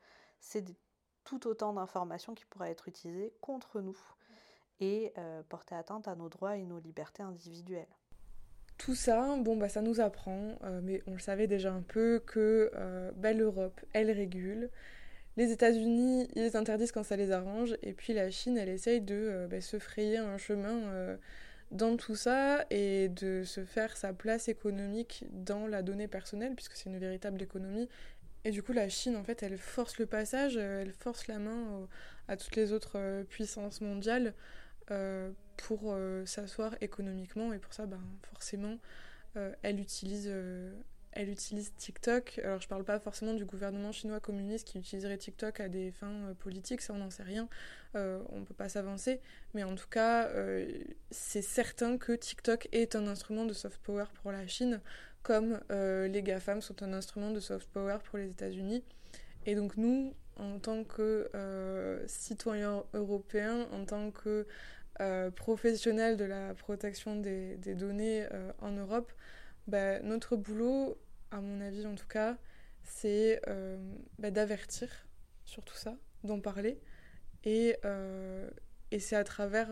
c'est 0.41 0.63
tout 1.25 1.47
autant 1.47 1.73
d'informations 1.73 2.35
qui 2.35 2.45
pourraient 2.45 2.71
être 2.71 2.89
utilisées 2.89 3.33
contre 3.41 3.81
nous 3.81 3.99
et 4.81 5.13
euh, 5.19 5.43
porter 5.49 5.75
atteinte 5.75 6.09
à 6.09 6.15
nos 6.15 6.29
droits 6.29 6.57
et 6.57 6.65
nos 6.65 6.79
libertés 6.79 7.23
individuelles. 7.23 7.87
Tout 8.77 8.95
ça, 8.95 9.37
bon 9.37 9.57
bah 9.57 9.69
ça 9.69 9.83
nous 9.83 10.01
apprend, 10.01 10.59
euh, 10.65 10.81
mais 10.83 11.01
on 11.07 11.13
le 11.13 11.21
savait 11.21 11.47
déjà 11.47 11.73
un 11.73 11.83
peu, 11.83 12.21
que 12.27 12.71
euh, 12.75 13.13
bah, 13.17 13.33
l'Europe, 13.33 13.81
elle 13.93 14.11
régule. 14.11 14.71
Les 15.37 15.53
États-Unis, 15.53 16.29
ils 16.35 16.57
interdisent 16.57 16.93
quand 16.93 17.05
ça 17.05 17.17
les 17.17 17.31
arrange, 17.31 17.77
et 17.83 17.93
puis 17.93 18.13
la 18.13 18.31
Chine, 18.31 18.57
elle 18.57 18.69
essaye 18.69 19.01
de 19.01 19.47
bah, 19.51 19.61
se 19.61 19.79
frayer 19.79 20.19
un 20.19 20.39
chemin 20.39 21.17
dans 21.71 21.97
tout 21.97 22.15
ça 22.15 22.65
et 22.71 23.09
de 23.09 23.43
se 23.45 23.65
faire 23.65 23.97
sa 23.97 24.13
place 24.13 24.49
économique 24.49 25.25
dans 25.33 25.67
la 25.67 25.83
donnée 25.83 26.07
personnelle, 26.07 26.55
puisque 26.55 26.77
c'est 26.77 26.89
une 26.89 26.99
véritable 26.99 27.43
économie 27.43 27.89
et 28.45 28.51
du 28.51 28.63
coup, 28.63 28.73
la 28.73 28.89
Chine, 28.89 29.17
en 29.17 29.25
fait, 29.25 29.43
elle 29.43 29.57
force 29.57 29.99
le 29.99 30.07
passage, 30.07 30.57
euh, 30.57 30.83
elle 30.83 30.93
force 30.93 31.29
la 31.29 31.39
main 31.39 31.89
à 32.29 32.37
toutes 32.37 32.57
les 32.57 32.73
autres 32.73 32.99
euh, 32.99 33.25
puissances 33.25 33.81
mondiales 33.81 34.35
euh, 34.91 35.31
pour 35.57 35.97
s'asseoir 36.27 36.75
économiquement. 36.83 37.53
Et 37.53 37.59
pour 37.59 37.73
ça, 37.73 37.87
ben, 37.87 38.03
forcément, 38.23 38.79
elle, 39.63 39.81
utilise, 39.81 40.31
elle 41.13 41.31
utilise 41.31 41.73
TikTok. 41.77 42.41
Alors, 42.45 42.61
je 42.61 42.69
parle 42.69 42.85
pas 42.85 42.99
forcément 42.99 43.35
du 43.35 43.45
gouvernement 43.45 43.93
chinois 43.93 44.21
communiste 44.21 44.67
qui 44.67 44.79
utiliserait 44.79 45.17
TikTok 45.17 45.61
à 45.61 45.69
des 45.69 45.91
fins 45.91 46.35
politiques, 46.41 46.83
ça, 46.83 46.93
on 46.93 46.99
n'en 46.99 47.11
sait 47.11 47.23
rien. 47.23 47.49
on 47.95 48.41
ne 48.41 48.45
peut 48.45 48.55
pas 48.55 48.69
s'avancer. 48.69 49.21
Mais 49.55 49.63
en 49.63 49.75
tout 49.77 49.89
cas, 49.89 50.29
c'est 51.11 51.43
certain 51.43 51.99
que 51.99 52.13
TikTok 52.13 52.69
est 52.73 52.97
un 52.97 53.07
instrument 53.07 53.45
de 53.45 53.53
soft 53.55 53.81
power 53.81 54.07
pour 54.23 54.33
la 54.33 54.47
Chine 54.49 54.81
comme 55.25 55.59
euh, 55.73 56.07
les 56.07 56.23
GAFAM 56.23 56.61
sont 56.61 56.83
un 56.83 56.93
instrument 56.93 57.31
de 57.31 57.41
soft 57.41 57.69
power 57.71 57.97
pour 58.05 58.19
les 58.19 58.29
États-Unis. 58.29 58.85
Et 59.47 59.57
donc 59.57 59.77
nous, 59.77 60.15
en 60.37 60.59
tant 60.59 60.85
que 60.85 61.31
euh, 61.35 62.07
citoyens 62.07 62.85
européens, 62.93 63.67
en 63.73 63.85
tant 63.87 64.11
que 64.11 64.47
euh, 65.01 65.31
professionnels 65.31 66.17
de 66.17 66.25
la 66.25 66.55
protection 66.55 67.17
des, 67.17 67.57
données 67.75 68.29
en 68.61 68.71
Europe, 68.73 69.11
bah, 69.67 69.99
notre 70.01 70.37
boulot, 70.37 70.99
à 71.31 71.41
mon 71.41 71.61
avis 71.63 71.87
en 71.87 71.95
tout 71.95 72.07
cas, 72.07 72.37
c'est 72.85 73.41
bah, 74.19 74.31
d'avertir 74.31 74.89
sur 75.47 75.65
tout 75.65 75.77
ça, 75.77 75.97
d'en 76.23 76.39
parler. 76.39 76.79
Et 77.45 77.77
c'est 78.99 79.17
à 79.17 79.25
travers 79.25 79.71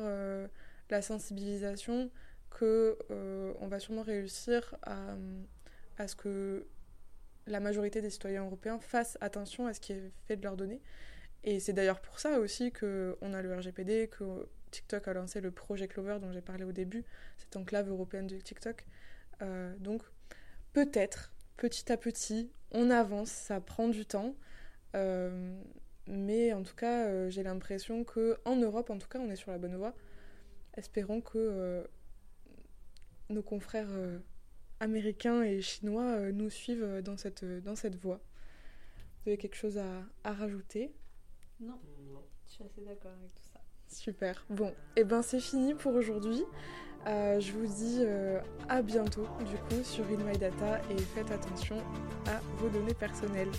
la 0.89 1.03
sensibilisation 1.03 2.11
que 2.53 2.99
euh, 3.11 3.53
on 3.61 3.67
va 3.67 3.79
sûrement 3.79 4.03
réussir 4.03 4.75
à, 4.83 5.17
ce 6.07 6.15
que 6.17 6.67
la 7.47 7.61
majorité 7.61 8.01
des 8.03 8.11
citoyens 8.11 8.45
européens 8.45 8.79
fassent 8.79 9.19
attention 9.21 9.67
à 9.67 9.75
ce 9.75 9.81
qui 9.81 9.93
est 9.93 10.11
fait 10.27 10.37
de 10.37 10.43
leurs 10.43 10.57
données. 10.57 10.81
Et 11.45 11.61
c'est 11.61 11.73
d'ailleurs 11.73 12.01
pour 12.01 12.21
ça 12.21 12.39
aussi 12.39 12.73
qu'on 12.73 13.35
a 13.35 13.43
le 13.43 13.57
RGPD, 13.57 14.09
que 14.09 14.49
TikTok 14.71 15.09
a 15.09 15.15
lancé 15.15 15.41
le 15.41 15.51
projet 15.51 15.89
Clover 15.89 16.19
dont 16.21 16.33
j'ai 16.33 16.41
parlé 16.41 16.65
au 16.65 16.73
début, 16.73 17.05
cette 17.39 17.57
enclave 17.57 17.89
européenne 17.89 18.27
de 18.27 18.37
TikTok. 18.37 18.85
Euh, 19.43 19.75
donc 19.79 20.03
peut-être, 20.73 21.33
petit 21.57 21.91
à 21.91 21.97
petit, 21.97 22.53
on 22.71 22.91
avance, 22.91 23.31
ça 23.31 23.61
prend 23.61 23.89
du 23.89 24.07
temps. 24.07 24.35
Euh, 24.95 25.61
mais 26.07 26.53
en 26.53 26.63
tout 26.63 26.75
cas, 26.75 27.29
j'ai 27.29 27.43
l'impression 27.43 28.05
qu'en 28.05 28.57
Europe, 28.57 28.91
en 28.91 28.99
tout 28.99 29.09
cas, 29.09 29.19
on 29.19 29.31
est 29.31 29.37
sur 29.37 29.51
la 29.51 29.59
bonne 29.59 29.77
voie. 29.77 29.95
Espérons 30.77 31.21
que 31.21 31.87
nos 33.33 33.43
confrères 33.43 33.91
euh, 33.91 34.19
américains 34.81 35.43
et 35.43 35.61
chinois 35.61 36.05
euh, 36.05 36.33
nous 36.33 36.51
suivent 36.51 36.85
euh, 36.85 37.03
dans 37.03 37.17
cette, 37.17 37.45
dans 37.45 37.77
cette 37.77 37.97
voie. 37.97 38.21
Vous 39.25 39.31
avez 39.31 39.39
quelque 39.39 39.57
chose 39.57 39.79
à, 39.79 40.03
à 40.25 40.33
rajouter? 40.33 40.93
Non. 41.61 41.79
je 42.47 42.53
suis 42.53 42.65
assez 42.65 42.81
d'accord 42.81 43.13
avec 43.13 43.35
tout 43.35 43.45
ça. 43.53 43.61
Super. 43.89 44.45
Bon, 44.49 44.69
et 44.69 45.03
eh 45.03 45.05
ben 45.05 45.23
c'est 45.23 45.41
fini 45.41 45.75
pour 45.75 45.95
aujourd'hui. 45.95 46.43
je 47.07 47.53
vous 47.53 47.67
dis 47.67 48.03
à 48.69 48.83
bientôt 48.83 49.27
du 49.41 49.57
coup 49.57 49.85
sur 49.85 50.05
In 50.07 50.25
My 50.25 50.37
Data 50.37 50.81
et 50.91 50.99
faites 50.99 51.31
attention 51.31 51.77
à 52.27 52.41
vos 52.57 52.69
données 52.69 52.95
personnelles. 52.95 53.51